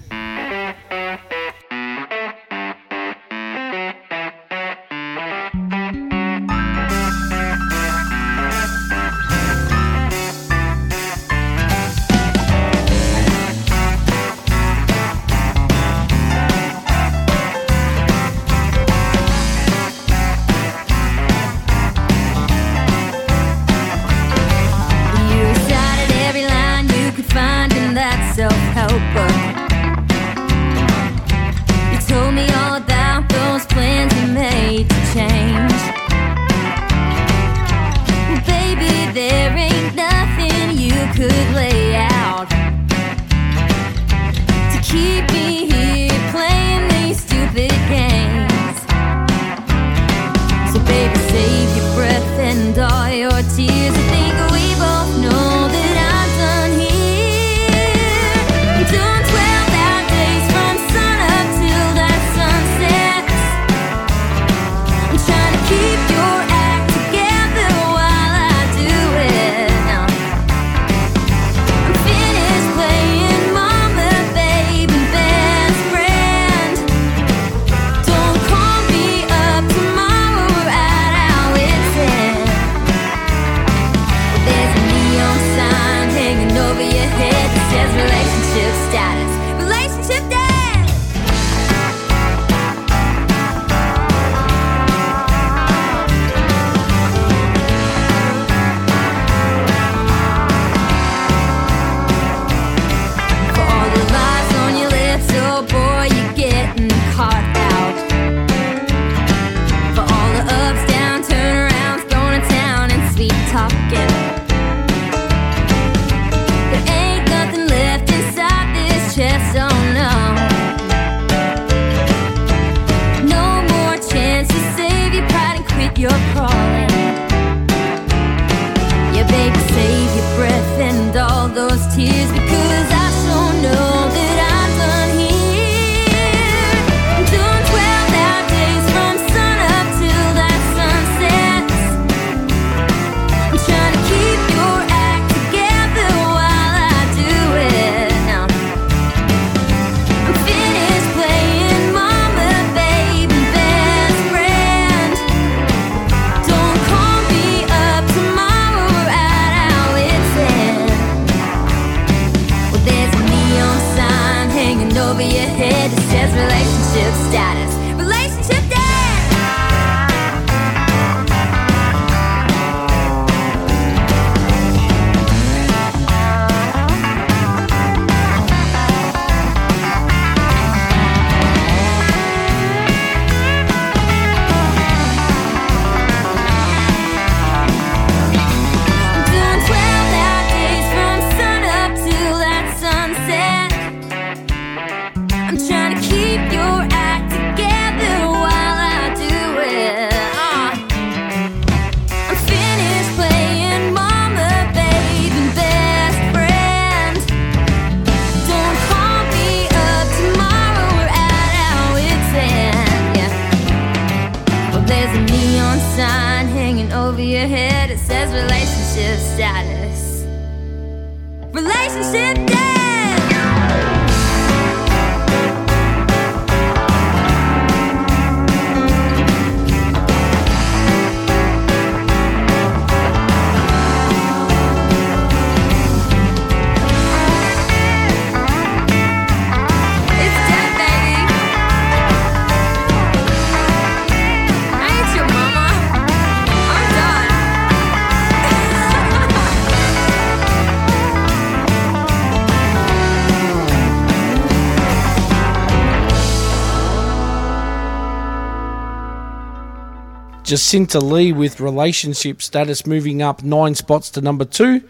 Jacynta'lee 260.49 261.35
with 261.35 261.59
relationship 261.59 262.41
status 262.41 262.87
moving 262.87 263.21
up 263.21 263.43
nine 263.43 263.75
spots 263.75 264.09
to 264.09 264.19
number 264.19 264.45
two. 264.45 264.81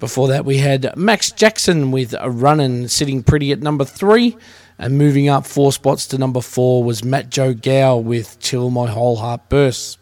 Before 0.00 0.26
that, 0.26 0.44
we 0.44 0.58
had 0.58 0.92
Max 0.96 1.30
Jackson 1.30 1.92
with 1.92 2.16
a 2.18 2.28
running 2.28 2.88
sitting 2.88 3.22
pretty 3.22 3.52
at 3.52 3.60
number 3.60 3.84
three. 3.84 4.36
And 4.76 4.98
moving 4.98 5.28
up 5.28 5.46
four 5.46 5.70
spots 5.70 6.08
to 6.08 6.18
number 6.18 6.40
four 6.40 6.82
was 6.82 7.04
Matt 7.04 7.30
Joe 7.30 7.54
Gow 7.54 7.96
with 7.96 8.40
'Til 8.40 8.70
My 8.70 8.88
Whole 8.88 9.14
Heart 9.14 9.48
Bursts. 9.48 9.98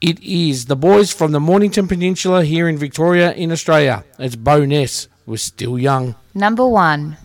It 0.02 0.18
is 0.18 0.64
the 0.64 0.74
boys 0.74 1.12
from 1.12 1.30
the 1.30 1.38
Mornington 1.38 1.86
Peninsula 1.86 2.42
here 2.42 2.68
in 2.68 2.76
Victoria, 2.76 3.32
in 3.34 3.52
Australia. 3.52 4.02
It's 4.18 4.34
Bo'Ness. 4.34 5.06
We're 5.26 5.36
still 5.36 5.78
young. 5.78 6.16
Number 6.34 6.66
one. 6.66 7.18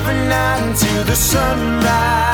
every 0.00 0.14
night 0.28 0.62
until 0.62 1.04
the 1.04 1.14
sunrise. 1.14 2.29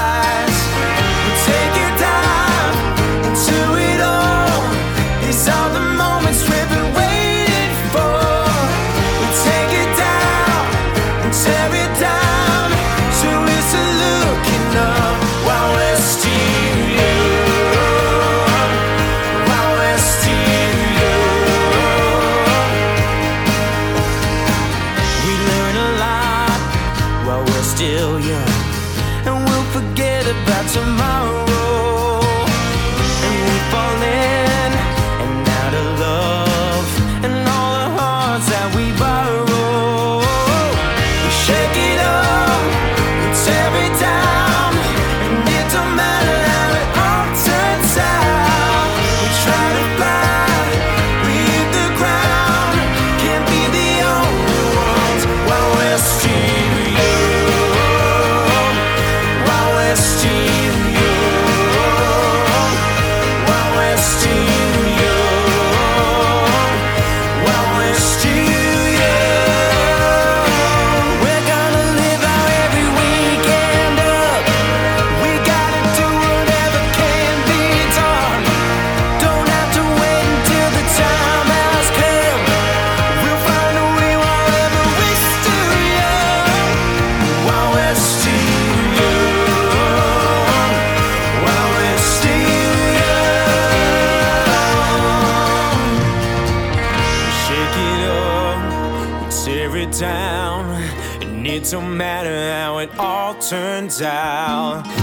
turns 103.49 104.03
out 104.03 104.96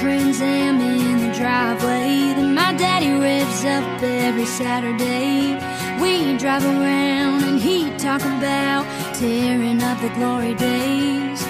Trans 0.00 0.40
Am 0.40 0.80
in 0.80 1.28
the 1.28 1.34
driveway 1.38 2.32
that 2.32 2.50
my 2.56 2.72
daddy 2.72 3.12
revs 3.12 3.66
up 3.66 4.02
every 4.02 4.46
Saturday. 4.46 5.60
We 6.00 6.38
drive 6.38 6.64
around 6.64 7.44
and 7.44 7.60
he 7.60 7.90
talk 7.98 8.22
about 8.22 8.86
tearing 9.16 9.82
up 9.82 10.00
the 10.00 10.08
glory 10.16 10.54
days. 10.54 11.44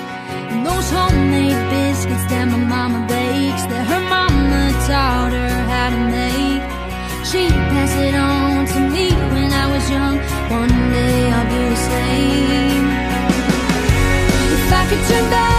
And 0.50 0.66
those 0.66 0.90
homemade 0.90 1.62
biscuits 1.70 2.26
that 2.26 2.48
my 2.50 2.58
mama 2.58 3.06
bakes 3.06 3.64
that 3.70 3.86
her 3.86 4.02
mama 4.10 4.74
taught 4.90 5.30
her 5.30 5.54
how 5.70 5.90
to 5.94 6.00
make. 6.10 6.62
She 7.30 7.46
passed 7.70 7.98
it 8.02 8.16
on 8.16 8.66
to 8.66 8.80
me 8.90 9.14
when 9.30 9.52
I 9.52 9.66
was 9.70 9.88
young. 9.88 10.18
One 10.50 10.74
day 10.90 11.30
I'll 11.30 11.46
be 11.54 11.62
the 11.70 11.80
same. 11.86 12.86
If 14.58 14.72
I 14.72 14.82
could 14.90 15.06
turn 15.06 15.30
back. 15.30 15.49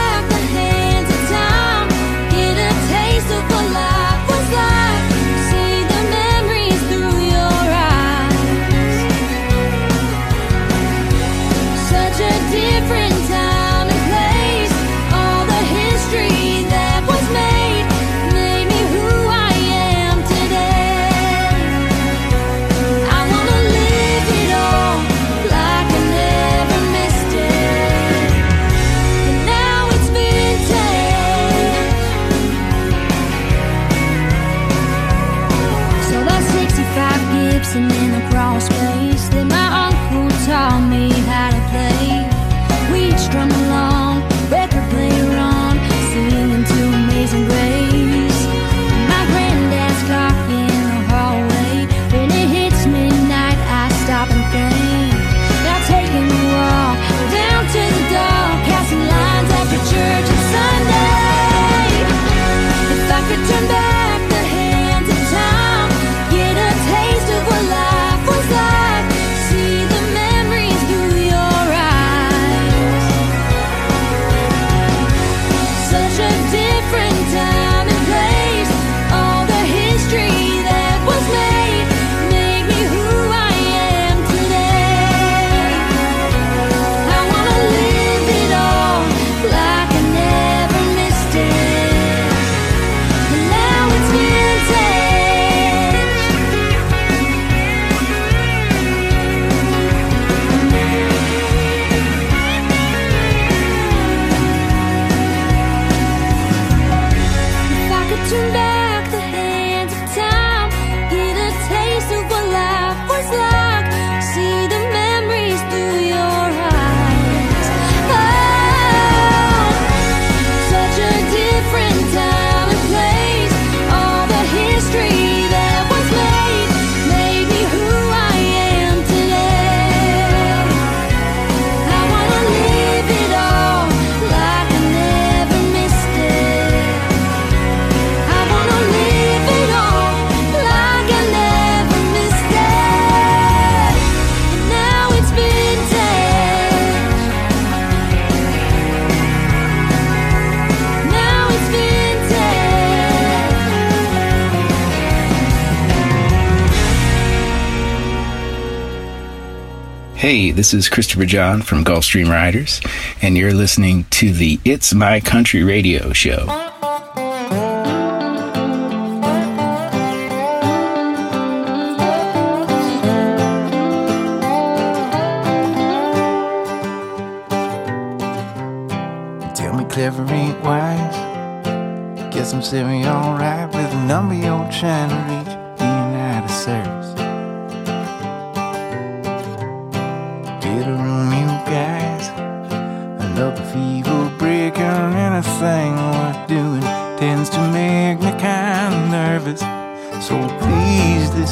This 160.71 160.85
is 160.85 160.89
Christopher 160.89 161.25
John 161.25 161.61
from 161.61 161.83
Gulf 161.83 162.05
Stream 162.05 162.29
Riders, 162.29 162.79
and 163.21 163.37
you're 163.37 163.53
listening 163.53 164.05
to 164.11 164.31
the 164.31 164.57
It's 164.63 164.93
My 164.93 165.19
Country 165.19 165.63
Radio 165.63 166.13
Show. 166.13 166.70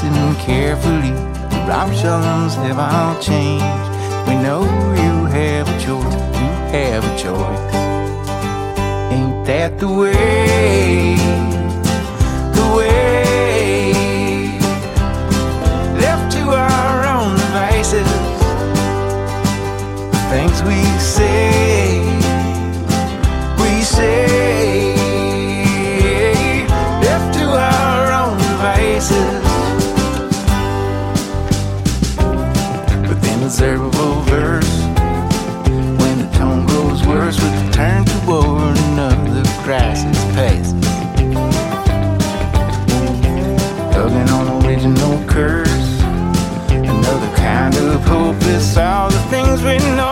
listen 0.04 0.36
carefully. 0.36 1.12
The 1.50 1.74
options 1.74 2.56
have 2.56 2.80
all 2.80 3.22
changed. 3.22 3.66
We 4.28 4.36
know 4.36 4.62
you 4.64 5.26
have 5.26 5.68
a 5.68 5.80
choice. 5.80 6.14
You 6.40 6.50
have 6.74 7.04
a 7.04 7.18
choice. 7.18 7.76
Ain't 9.12 9.46
that 9.46 9.80
the 9.80 9.88
way? 9.88 11.69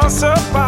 toss 0.08 0.24
up. 0.24 0.67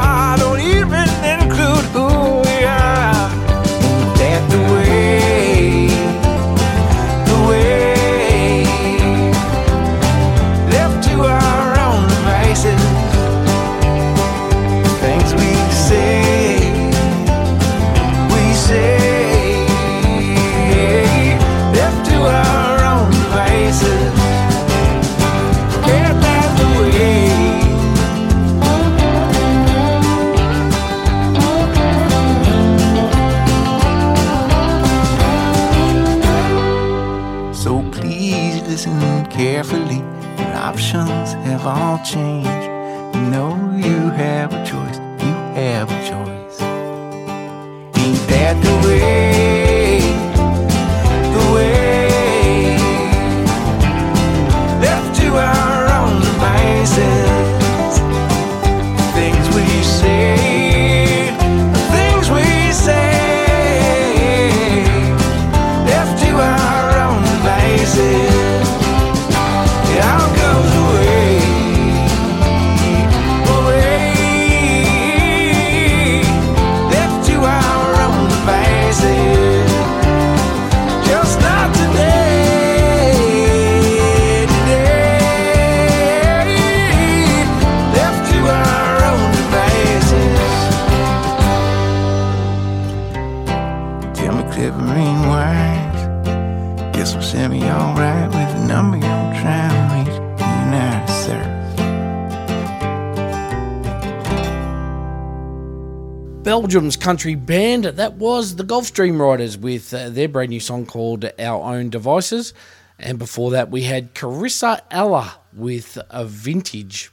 Belgium's 106.70 106.98
country 106.98 107.34
band. 107.34 107.86
That 107.86 108.14
was 108.14 108.58
the 108.58 108.64
Gulf 108.64 108.86
Stream 108.86 109.20
Riders 109.20 109.58
with 109.58 109.92
uh, 109.92 110.12
their 110.12 110.28
brand 110.28 110.52
new 110.52 110.60
song 110.60 110.86
called 110.86 111.26
Our 111.40 111.64
Own 111.64 111.90
Devices. 111.90 112.54
And 113.00 113.18
before 113.18 113.50
that, 113.50 113.72
we 113.72 113.86
had 113.86 114.14
Karissa 114.14 114.82
Ella 114.92 115.40
with 115.52 115.98
a 116.12 116.26
vintage. 116.26 117.12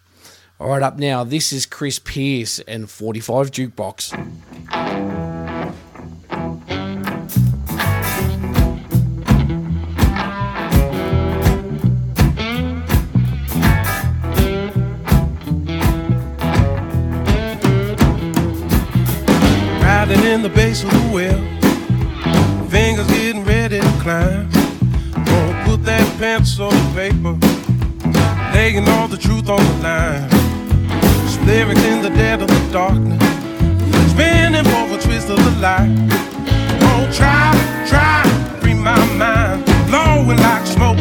All 0.60 0.68
right, 0.68 0.82
up 0.82 0.98
now, 0.98 1.24
this 1.24 1.54
is 1.54 1.64
Chris 1.64 1.98
Pierce 1.98 2.58
and 2.68 2.90
45 2.90 3.50
Jukebox. 3.50 5.25
the 20.48 20.54
base 20.54 20.84
of 20.84 20.90
the 20.90 21.10
well. 21.12 22.68
Fingers 22.68 23.06
getting 23.08 23.44
ready 23.44 23.80
to 23.80 23.92
climb. 24.00 24.48
Gonna 25.24 25.64
put 25.64 25.82
that 25.84 26.06
pencil 26.18 26.70
to 26.70 26.90
paper. 26.94 27.34
Laying 28.54 28.88
all 28.88 29.08
the 29.08 29.16
truth 29.16 29.48
on 29.48 29.58
the 29.58 29.76
line. 29.82 30.28
It's 31.26 31.36
in 31.36 32.02
the 32.02 32.10
dead 32.10 32.42
of 32.42 32.48
the 32.48 32.72
darkness. 32.72 33.20
Spinning 34.12 34.64
for 34.64 34.86
the 34.88 34.98
twist 35.02 35.28
of 35.30 35.38
the 35.42 35.50
light. 35.60 35.90
Gonna 36.80 37.12
try, 37.12 37.50
try, 37.88 38.22
free 38.60 38.74
my 38.74 39.04
mind. 39.14 39.64
Blowing 39.88 40.38
like 40.38 40.66
smoke. 40.66 40.95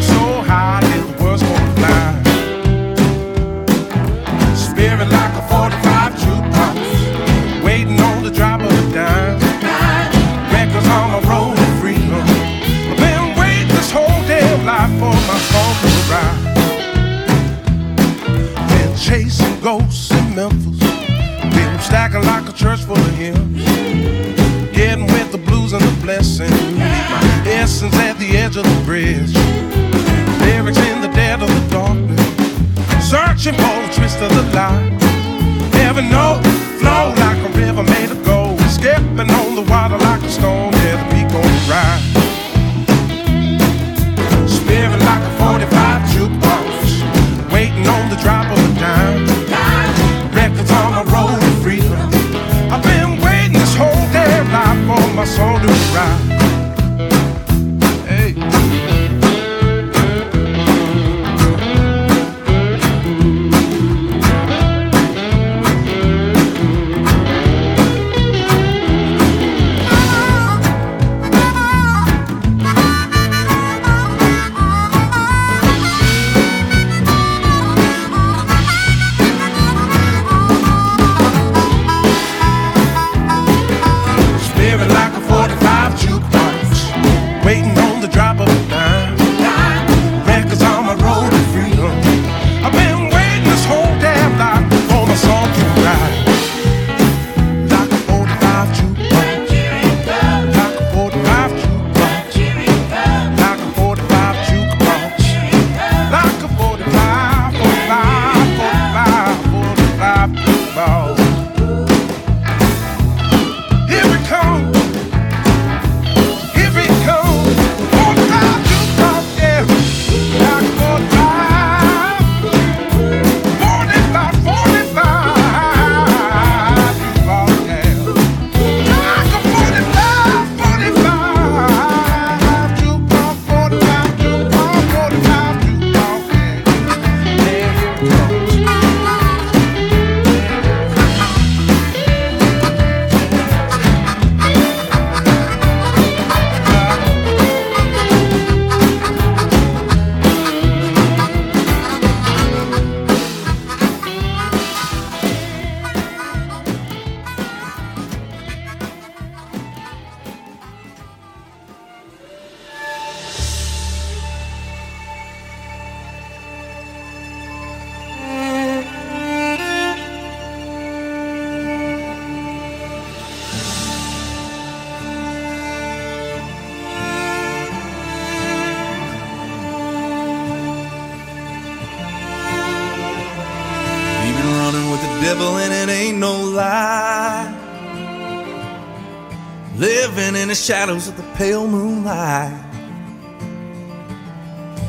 Pale 191.36 191.68
moonlight. 191.68 192.62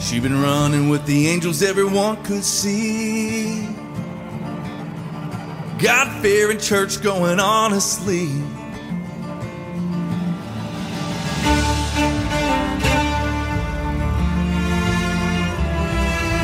She 0.01 0.21
been 0.21 0.41
running 0.41 0.89
with 0.89 1.05
the 1.05 1.27
angels 1.27 1.61
everyone 1.61 2.23
could 2.23 2.45
see. 2.45 3.67
God 5.79 6.23
fearing 6.23 6.59
church 6.59 7.03
going 7.03 7.41
on 7.41 7.73
honestly. 7.73 8.27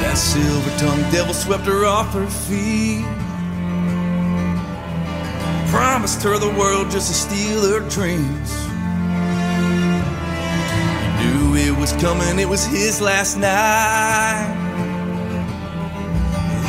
That 0.01 0.17
silver 0.17 0.79
tongued 0.79 1.13
devil 1.13 1.33
swept 1.33 1.65
her 1.67 1.87
off 1.87 2.13
her 2.13 2.27
feet. 2.27 3.05
Promised 5.71 6.23
her 6.25 6.39
the 6.39 6.51
world 6.59 6.91
just 6.91 7.09
to 7.09 7.15
steal 7.15 7.63
her 7.71 7.89
dreams. 7.89 8.72
Was 11.83 11.93
coming, 11.95 12.39
it 12.39 12.49
was 12.49 12.65
his 12.65 13.01
last 13.01 13.37
night. 13.37 14.47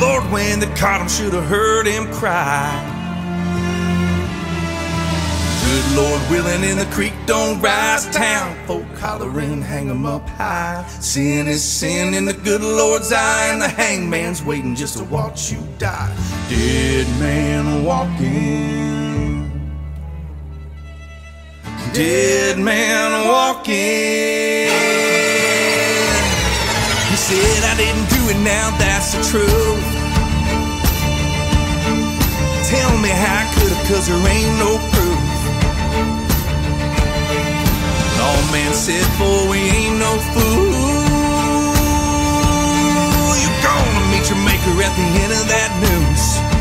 Lord, 0.00 0.24
when 0.32 0.58
they 0.58 0.66
caught 0.74 1.00
him, 1.00 1.08
should 1.08 1.32
have 1.32 1.44
heard 1.44 1.86
him 1.86 2.12
cry. 2.12 2.68
Good 5.64 5.96
Lord 5.96 6.20
willing, 6.28 6.68
in 6.68 6.78
the 6.78 6.86
creek 6.86 7.12
don't 7.26 7.60
rise 7.60 8.06
town. 8.06 8.56
Folk 8.66 8.84
hollering, 8.98 9.62
hang 9.62 9.88
'em 9.88 10.04
up 10.04 10.28
high. 10.30 10.84
Sin 10.98 11.46
is 11.46 11.62
sin 11.62 12.12
in 12.12 12.24
the 12.24 12.32
good 12.32 12.62
Lord's 12.62 13.12
eye, 13.12 13.50
and 13.52 13.62
the 13.62 13.68
hangman's 13.68 14.42
waiting 14.42 14.74
just 14.74 14.98
to 14.98 15.04
watch 15.04 15.52
you 15.52 15.58
die. 15.78 16.12
Dead 16.48 17.06
man 17.20 17.84
walking. 17.84 18.93
Dead 21.94 22.58
man 22.58 23.28
walking. 23.28 23.70
He 27.06 27.16
said, 27.16 27.62
I 27.70 27.74
didn't 27.78 28.10
do 28.10 28.30
it 28.34 28.40
now, 28.42 28.76
that's 28.82 29.14
the 29.14 29.22
truth. 29.22 29.86
Tell 32.66 32.98
me 32.98 33.10
how 33.10 33.42
I 33.42 33.54
could've, 33.54 33.78
cause 33.86 34.08
there 34.08 34.26
ain't 34.26 34.58
no 34.58 34.74
proof. 34.90 35.22
All 38.26 38.42
man 38.50 38.74
said, 38.74 39.06
boy, 39.16 39.50
we 39.52 39.58
ain't 39.58 39.96
no 39.96 40.18
fool. 40.34 40.74
You're 43.38 43.60
gonna 43.62 44.02
meet 44.10 44.26
your 44.26 44.42
maker 44.42 44.74
at 44.82 44.92
the 44.98 45.06
end 45.22 45.30
of 45.30 45.46
that 45.46 45.70
noose. 45.78 46.53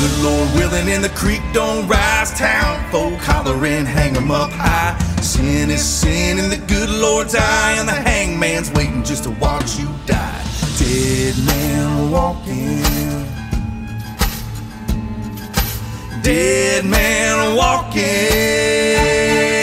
Good 0.00 0.18
Lord 0.22 0.48
willing, 0.54 0.88
and 0.94 1.02
the 1.02 1.14
creek 1.22 1.42
don't 1.52 1.88
rise. 1.88 2.30
Town 2.38 2.78
folk 2.92 3.18
hollering, 3.18 3.84
hang 3.84 4.16
'em 4.16 4.30
up 4.30 4.52
high. 4.52 4.94
Sin 5.20 5.70
is 5.70 5.82
sin 5.82 6.38
in 6.38 6.50
the 6.50 6.56
good 6.56 6.88
Lord's 6.88 7.34
eye, 7.34 7.74
and 7.78 7.88
the 7.88 8.00
hangman's 8.10 8.70
waiting 8.70 9.02
just 9.02 9.24
to 9.24 9.30
watch 9.30 9.76
you 9.76 9.88
die. 10.06 10.42
Dead 10.78 11.36
man 11.50 12.12
walking. 12.12 13.26
Dead 16.22 16.84
man 16.84 17.56
walking. 17.56 19.57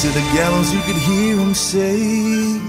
To 0.00 0.08
the 0.08 0.20
gallows, 0.34 0.74
you 0.74 0.80
could 0.82 0.96
hear 0.96 1.36
him 1.36 1.54
say, 1.54 2.60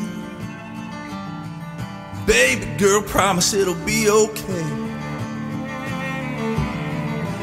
Baby 2.25 2.65
girl, 2.77 3.01
promise 3.01 3.53
it'll 3.53 3.75
be 3.85 4.09
okay. 4.09 4.67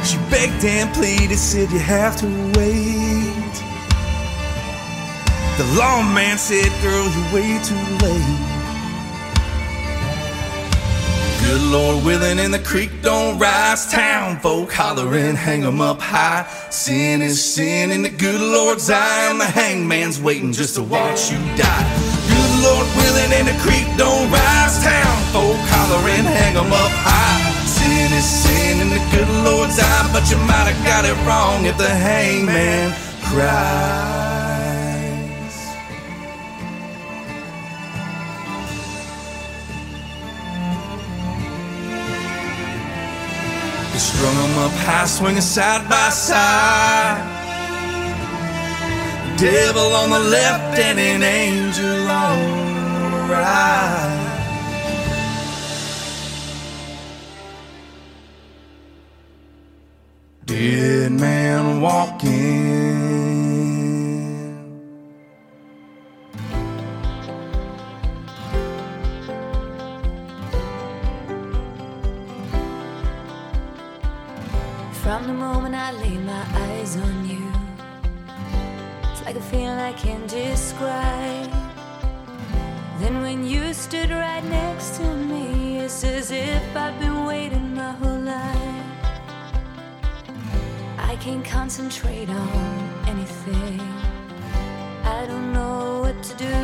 She 0.03 0.17
begged 0.31 0.65
and 0.65 0.95
pleaded, 0.95 1.37
said 1.37 1.71
you 1.71 1.81
have 1.81 2.17
to 2.21 2.27
wait. 2.59 3.55
The 5.59 5.65
lawman 5.79 6.39
said, 6.39 6.73
Girl, 6.83 7.05
you're 7.05 7.35
way 7.35 7.63
too 7.63 8.07
late. 8.07 8.54
Good 11.55 11.71
Lord 11.71 12.05
willing, 12.05 12.41
and 12.41 12.53
the 12.53 12.59
creek 12.59 12.91
don't 13.01 13.39
rise. 13.39 13.87
Town 13.87 14.41
folk 14.41 14.73
hollering, 14.73 15.37
hang 15.37 15.63
'em 15.63 15.81
up 15.81 16.01
high. 16.01 16.45
Sin 16.71 17.23
is 17.23 17.39
sin 17.55 17.93
in 17.93 18.03
the 18.03 18.09
good 18.09 18.41
Lord's 18.41 18.91
eye, 18.91 19.29
and 19.31 19.41
the 19.41 19.47
hangman's 19.47 20.19
waiting 20.19 20.53
just 20.53 20.75
to 20.75 20.83
watch 20.83 21.31
you 21.31 21.39
die. 21.55 21.87
Good 22.27 22.55
Lord 22.67 22.89
willing, 22.97 23.33
and 23.39 23.47
the 23.47 23.59
creek 23.63 23.87
don't 23.97 24.29
rise. 24.33 24.83
Town 24.83 25.17
folk 25.33 25.61
hollering, 25.71 26.25
hang 26.25 26.57
'em 26.57 26.73
up 26.73 26.91
high. 26.91 27.41
Sin 27.77 28.13
is 28.13 28.29
sin 28.43 28.81
in 28.81 28.91
the 28.91 29.03
good 29.15 29.31
Lord's 29.45 29.79
eye, 29.79 30.11
but 30.13 30.29
you 30.33 30.39
might 30.39 30.67
have 30.73 30.85
got 30.85 31.05
it 31.05 31.17
wrong 31.25 31.67
if 31.67 31.77
the 31.79 31.89
hangman 31.89 32.93
cries. 33.31 34.24
Strung 44.25 44.45
'em 44.45 44.59
up 44.59 44.73
high, 44.87 45.07
swinging 45.07 45.43
side 45.43 45.87
by 45.87 46.09
side. 46.09 47.21
Devil 49.37 49.95
on 50.03 50.11
the 50.11 50.19
left 50.19 50.79
and 50.79 50.99
an 50.99 51.23
angel 51.23 52.09
on 52.09 53.11
the 53.13 53.23
right. 53.35 54.21
Dead 60.47 61.13
man 61.13 61.81
walking. 61.83 62.94
From 75.05 75.27
the 75.27 75.35
moment 75.35 75.75
I 75.75 75.93
lay 75.93 76.17
my 76.17 76.47
eyes 76.55 76.97
on 76.97 77.29
you, 77.29 77.47
it's 79.13 79.23
like 79.27 79.37
a 79.37 79.41
feeling 79.51 79.79
I 79.79 79.93
can't 79.93 80.27
describe. 80.27 81.51
Then 83.01 83.21
when 83.21 83.45
you 83.47 83.75
stood 83.75 84.09
right 84.09 84.43
next 84.45 84.97
to 84.97 85.03
me, 85.03 85.81
it's 85.81 86.03
as 86.05 86.31
if 86.31 86.75
I've 86.75 86.99
been 86.99 87.27
waiting 87.27 87.75
my 87.75 87.93
whole 87.93 88.19
life. 88.19 88.87
I 90.97 91.17
can't 91.17 91.45
concentrate 91.45 92.31
on 92.31 93.05
anything. 93.07 93.81
I 95.05 95.27
don't 95.27 95.53
know 95.53 96.01
what 96.01 96.23
to 96.23 96.35
do. 96.49 96.57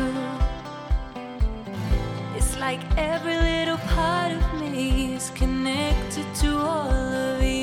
It's 2.35 2.57
like 2.57 2.81
every 2.97 3.37
little 3.37 3.77
part 3.95 4.31
of 4.31 4.59
me 4.59 5.13
is 5.13 5.29
connected 5.35 6.25
to 6.41 6.57
all 6.57 6.89
of 6.89 7.43
you. 7.43 7.60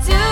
Do 0.00 0.31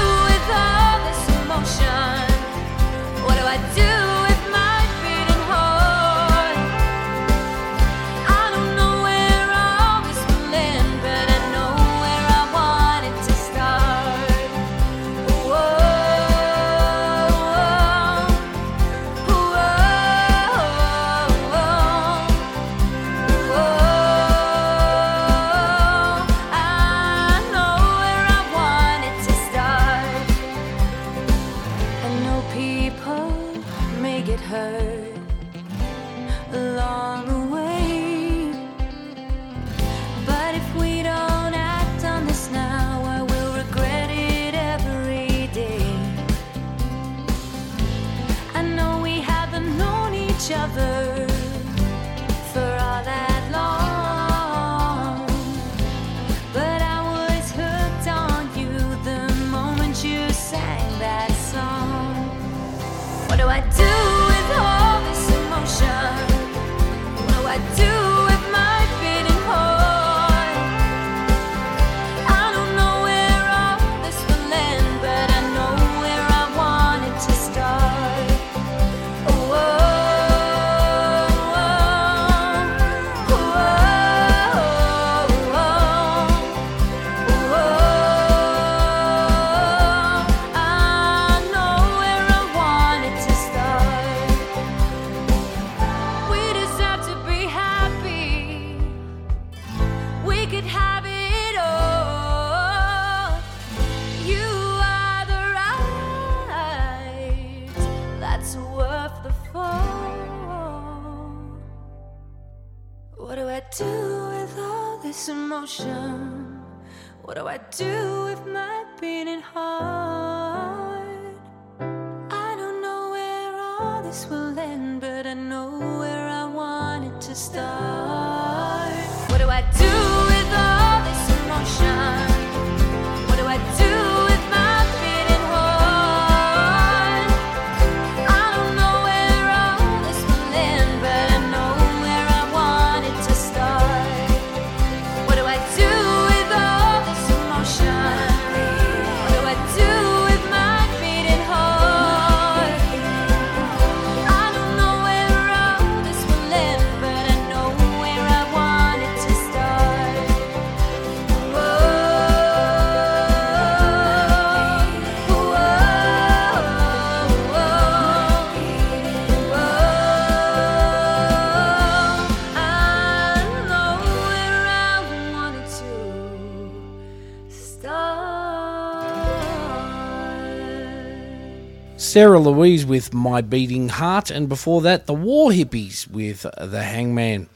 Sarah 182.20 182.38
Louise 182.38 182.84
with 182.84 183.14
My 183.14 183.40
Beating 183.40 183.88
Heart, 183.88 184.30
and 184.30 184.46
before 184.46 184.82
that, 184.82 185.06
the 185.06 185.14
War 185.14 185.50
Hippies 185.52 186.06
with 186.06 186.42
The 186.42 186.82
Hangman. 186.82 187.48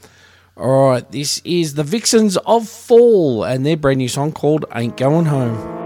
All 0.57 0.89
right, 0.89 1.11
this 1.11 1.39
is 1.45 1.75
the 1.75 1.83
Vixens 1.83 2.35
of 2.35 2.67
Fall 2.67 3.43
and 3.43 3.63
their 3.63 3.77
brand 3.77 3.99
new 3.99 4.09
song 4.09 4.31
called 4.31 4.65
Ain't 4.73 4.97
Going 4.97 5.25
Home. 5.25 5.84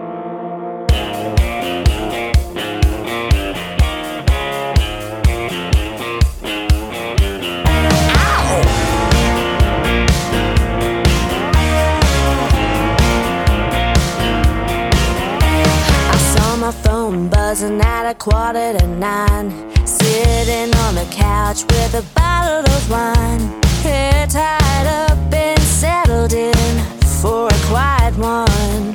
quarter 18.19 18.77
to 18.77 18.85
nine, 18.85 19.49
sitting 19.87 20.75
on 20.83 20.93
the 20.93 21.07
couch 21.09 21.63
with 21.63 21.93
a 21.95 22.03
bottle 22.13 22.69
of 22.75 22.89
wine, 22.91 23.39
hair 23.81 24.27
tied 24.27 24.87
up 24.87 25.33
and 25.33 25.61
settled 25.61 26.33
in 26.33 26.77
for 27.21 27.47
a 27.47 27.59
quiet 27.67 28.13
one. 28.17 28.93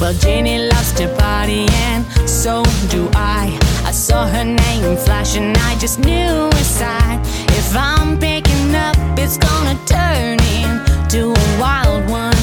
Well, 0.00 0.14
Janie 0.14 0.66
loves 0.66 0.92
to 0.94 1.14
party, 1.18 1.66
and 1.70 2.06
so 2.28 2.62
do 2.88 3.08
I. 3.12 3.56
I 3.84 3.92
saw 3.92 4.26
her 4.26 4.44
name 4.44 4.96
flash, 4.96 5.36
and 5.36 5.54
I 5.58 5.76
just 5.78 5.98
knew 5.98 6.46
inside 6.46 7.20
if 7.50 7.76
I'm 7.76 8.18
picking 8.18 8.74
up, 8.74 8.96
it's 9.18 9.36
gonna 9.36 9.78
turn 9.84 10.38
into 10.64 11.32
a 11.32 11.60
wild 11.60 12.08
one. 12.08 12.35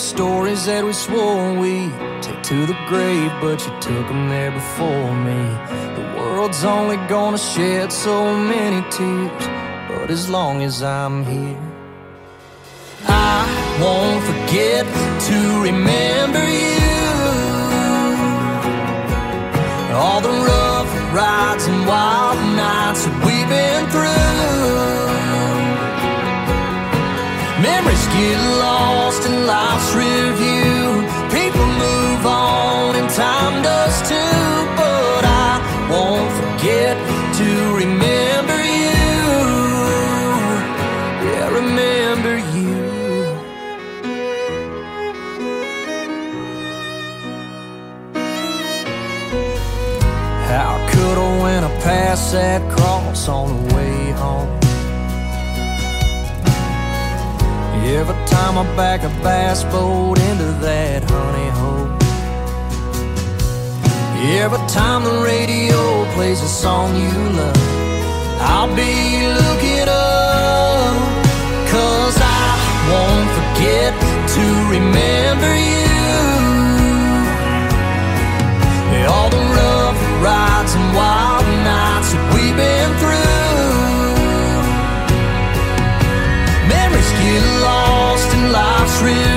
Stories 0.00 0.66
that 0.66 0.84
we 0.84 0.92
swore 0.92 1.52
we'd 1.58 1.92
take 2.22 2.42
to 2.42 2.66
the 2.66 2.76
grave, 2.86 3.30
but 3.40 3.58
you 3.64 3.72
took 3.80 4.06
them 4.08 4.28
there 4.28 4.50
before 4.50 5.12
me. 5.28 5.40
The 5.96 6.04
world's 6.16 6.64
only 6.64 6.96
gonna 7.08 7.38
shed 7.38 7.92
so 7.92 8.34
many 8.36 8.80
tears, 8.90 9.46
but 9.88 10.10
as 10.10 10.28
long 10.28 10.62
as 10.62 10.82
I'm 10.82 11.24
here. 11.24 11.58
I 13.08 13.46
won't 13.80 14.22
forget 14.30 14.84
to 15.28 15.38
remember 15.62 16.44
you. 16.44 16.86
All 19.94 20.20
the 20.20 20.36
rough 20.50 20.90
rides 21.14 21.66
and 21.66 21.86
wild 21.86 22.38
nights 22.56 23.04
that 23.06 23.16
we've 23.24 23.48
been 23.48 23.90
through. 23.90 24.25
Get 28.18 28.40
lost 28.58 29.26
in 29.26 29.46
life's 29.46 29.94
review. 29.94 31.04
People 31.38 31.66
move 31.66 32.24
on 32.24 32.96
and 32.96 33.10
time 33.10 33.62
does 33.62 33.96
too. 34.08 34.42
But 34.80 35.22
I 35.24 35.60
won't 35.90 36.32
forget 36.40 36.96
to 37.40 37.48
remember 37.82 38.58
you. 38.82 38.96
Yeah, 41.28 41.48
remember 41.60 42.38
you. 42.56 42.76
How 50.48 50.72
could 50.90 51.18
past 51.84 52.32
that 52.32 52.62
cross 52.72 53.28
on 53.28 53.68
the 53.68 53.74
way 53.74 53.75
Every 57.86 58.16
time 58.26 58.58
I 58.58 58.64
back 58.76 59.04
a 59.04 59.08
bass 59.22 59.62
boat 59.62 60.18
into 60.18 60.50
that 60.60 61.08
honey 61.08 61.50
hole. 61.50 61.86
Every 64.42 64.58
time 64.66 65.04
the 65.04 65.22
radio 65.22 66.04
plays 66.14 66.42
a 66.42 66.48
song 66.48 66.96
you 66.96 67.12
love, 67.38 67.56
I'll 68.40 68.74
be 68.74 69.28
looking 69.40 69.88
up. 69.88 70.96
Cause 71.70 72.18
I 72.18 72.50
won't 72.90 73.30
forget 73.38 73.92
to 74.34 74.44
remember 74.74 75.52
you. 75.54 75.86
All 79.06 79.30
the 79.30 79.44
rough 79.58 80.00
rides 80.24 80.74
and 80.74 80.96
wild 80.96 81.25
get 87.36 87.62
lost 87.62 88.32
in 88.32 88.50
life's 88.50 89.02
review. 89.02 89.35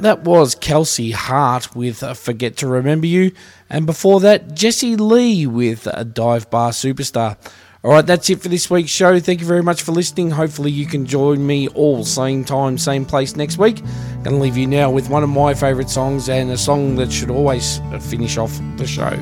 That 0.00 0.20
was 0.22 0.54
Kelsey 0.54 1.10
Hart 1.10 1.76
with 1.76 2.02
uh, 2.02 2.14
Forget 2.14 2.56
to 2.58 2.66
Remember 2.66 3.06
You, 3.06 3.32
and 3.68 3.84
before 3.84 4.20
that, 4.20 4.54
Jessee 4.54 4.96
Lee 4.96 5.46
with 5.46 5.86
a 5.86 6.04
Dive 6.06 6.48
Bar 6.48 6.70
Superstar. 6.70 7.36
All 7.84 7.90
right, 7.90 8.06
that's 8.06 8.30
it 8.30 8.40
for 8.40 8.48
this 8.48 8.70
week's 8.70 8.90
show. 8.90 9.20
Thank 9.20 9.40
you 9.40 9.46
very 9.46 9.62
much 9.62 9.82
for 9.82 9.92
listening. 9.92 10.30
Hopefully, 10.30 10.70
you 10.70 10.86
can 10.86 11.04
join 11.04 11.46
me 11.46 11.68
all 11.68 12.02
same 12.04 12.46
time, 12.46 12.78
same 12.78 13.04
place 13.04 13.36
next 13.36 13.58
week. 13.58 13.82
To 14.24 14.30
leave 14.30 14.56
you 14.56 14.66
now 14.66 14.90
with 14.90 15.10
one 15.10 15.22
of 15.22 15.28
my 15.28 15.52
favourite 15.52 15.90
songs 15.90 16.30
and 16.30 16.50
a 16.50 16.56
song 16.56 16.96
that 16.96 17.12
should 17.12 17.30
always 17.30 17.78
finish 18.08 18.38
off 18.38 18.58
the 18.78 18.86
show. 18.86 19.12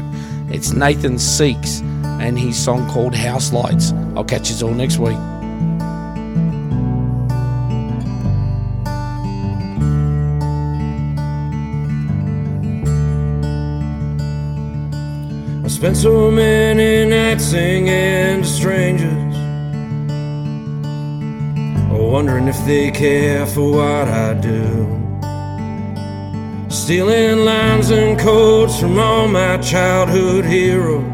It's 0.50 0.72
Nathan 0.72 1.16
Seeckts 1.16 1.82
and 2.20 2.38
his 2.38 2.56
song 2.56 2.88
called 2.88 3.16
House 3.16 3.52
Lights. 3.52 3.92
I'll 4.14 4.24
catch 4.24 4.48
you 4.48 4.66
all 4.66 4.74
next 4.74 4.98
week. 4.98 5.18
Spent 15.78 15.96
so 15.96 16.28
many 16.28 17.08
nights 17.08 17.44
singing 17.44 18.42
to 18.42 18.48
strangers, 18.48 19.36
wondering 21.88 22.48
if 22.48 22.58
they 22.66 22.90
care 22.90 23.46
for 23.46 23.70
what 23.70 24.08
I 24.08 24.34
do. 24.34 24.88
Stealing 26.68 27.44
lines 27.44 27.90
and 27.90 28.18
quotes 28.18 28.80
from 28.80 28.98
all 28.98 29.28
my 29.28 29.56
childhood 29.58 30.44
heroes. 30.44 31.04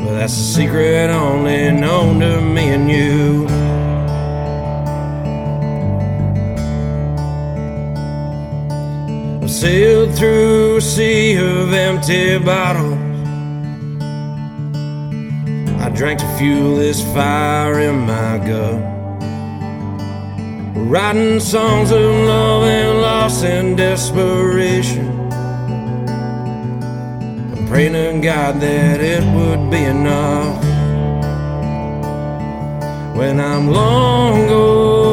But 0.00 0.14
that's 0.18 0.32
a 0.32 0.46
secret 0.56 1.08
only 1.10 1.70
known 1.70 2.18
to 2.18 2.40
me 2.40 2.70
and 2.70 2.90
you. 2.90 3.65
Sailed 9.60 10.14
through 10.14 10.76
a 10.76 10.80
sea 10.82 11.34
of 11.36 11.72
empty 11.72 12.36
bottles. 12.38 12.98
I 15.80 15.88
drank 15.88 16.20
to 16.20 16.28
fuel 16.36 16.76
this 16.76 17.02
fire 17.14 17.80
in 17.80 18.00
my 18.00 18.36
gut. 18.46 18.78
Writing 20.76 21.40
songs 21.40 21.90
of 21.90 22.02
love 22.02 22.64
and 22.64 23.00
loss 23.00 23.44
and 23.44 23.78
desperation. 23.78 25.08
I'm 27.52 27.66
praying 27.66 27.94
to 27.94 28.20
God 28.22 28.60
that 28.60 29.00
it 29.00 29.24
would 29.34 29.70
be 29.70 29.82
enough. 29.84 30.62
When 33.16 33.40
I'm 33.40 33.70
long 33.70 34.48
gone, 34.48 35.05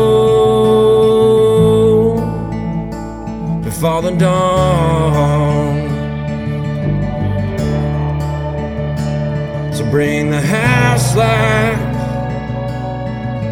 the 3.83 4.11
dawn. 4.11 5.75
So 9.73 9.83
bring 9.91 10.29
the 10.29 10.39
house 10.39 11.13
lights 11.17 11.97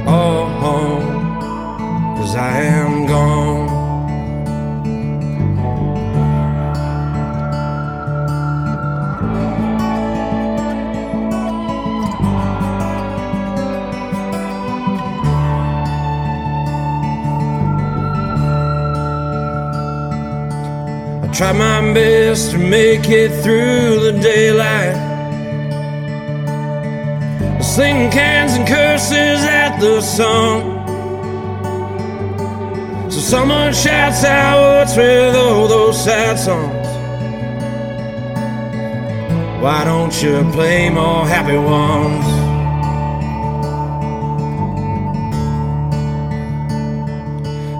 all 0.08 0.46
home, 0.46 1.36
cause 2.16 2.36
I 2.36 2.62
am 2.62 3.08
gone. 3.08 3.61
Try 21.42 21.54
my 21.54 21.92
best 21.92 22.52
to 22.52 22.60
make 22.60 23.10
it 23.10 23.32
through 23.42 24.00
the 24.00 24.12
daylight. 24.22 24.94
Slinging 27.64 28.12
cans 28.12 28.54
and 28.54 28.68
curses 28.68 29.44
at 29.44 29.80
the 29.80 30.02
sun. 30.02 30.62
So 33.10 33.20
someone 33.20 33.74
shouts 33.74 34.24
out 34.24 34.62
what's 34.62 34.96
with 34.96 35.36
all 35.36 35.68
those 35.68 36.04
sad 36.04 36.38
songs. 36.38 36.88
Why 39.64 39.84
don't 39.84 40.14
you 40.22 40.48
play 40.52 40.92
more 40.92 41.26
happy 41.26 41.58
ones? 41.58 42.52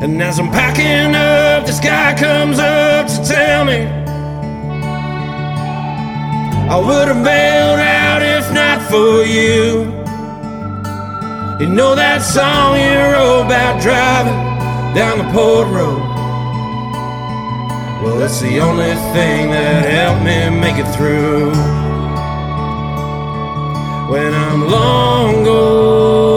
And 0.04 0.20
as 0.20 0.40
I'm 0.40 0.50
packing 0.50 1.16
up, 1.16 1.68
this 1.68 1.80
guy 1.80 2.16
comes 2.18 2.58
up 2.58 3.01
tell 3.32 3.64
me 3.66 3.80
I 6.74 6.78
would 6.88 7.08
have 7.12 7.24
bailed 7.24 7.80
out 7.80 8.22
if 8.22 8.46
not 8.54 8.78
for 8.90 9.24
you. 9.24 9.62
You 11.60 11.68
know 11.68 11.96
that 11.96 12.22
song 12.22 12.80
you 12.80 12.98
wrote 13.12 13.46
about 13.46 13.82
driving 13.82 14.40
down 14.96 15.16
the 15.20 15.28
port 15.34 15.68
road? 15.68 16.02
Well, 18.02 18.22
it's 18.24 18.40
the 18.42 18.60
only 18.62 18.96
thing 19.14 19.52
that 19.52 19.86
helped 19.98 20.24
me 20.30 20.50
make 20.64 20.78
it 20.84 20.90
through. 20.96 21.52
When 24.12 24.34
I'm 24.34 24.62
long 24.68 25.44
gone 25.44 26.32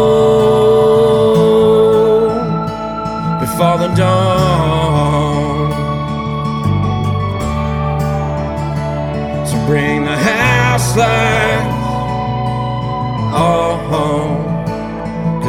before 3.41 3.79
the 3.79 3.89
dawn. 3.95 4.64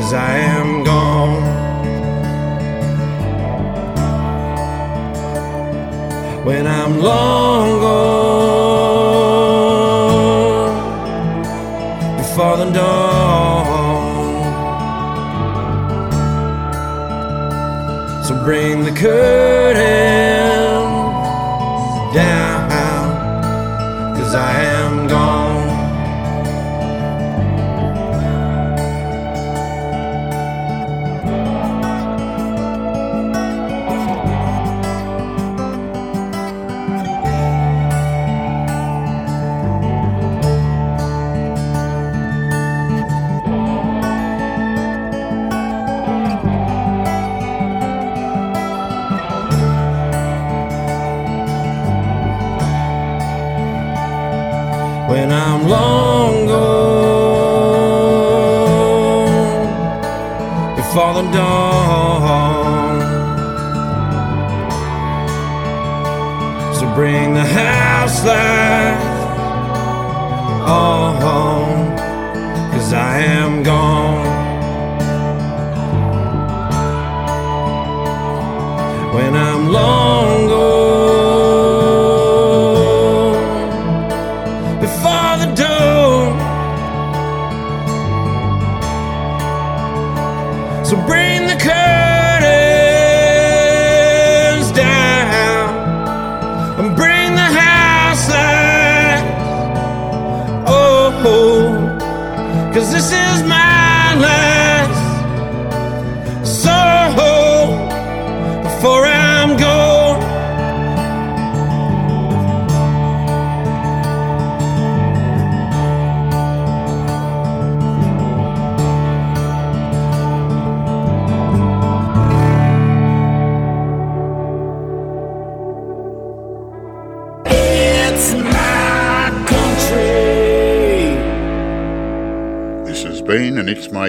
Cause 0.06 0.14
I 0.14 0.38
am 0.38 0.84
gone. 0.84 1.56
when 6.46 6.68
I'm 6.68 7.00
long 7.00 7.80
gone 7.82 8.36
before 12.18 12.58
the 12.58 12.70
dawn. 12.72 14.06
So 18.26 18.34
bring 18.44 18.84
the 18.84 18.92
curtain 18.92 19.45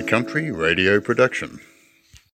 country. 0.06 0.50
Radio 0.52 1.00
production. 1.00 1.60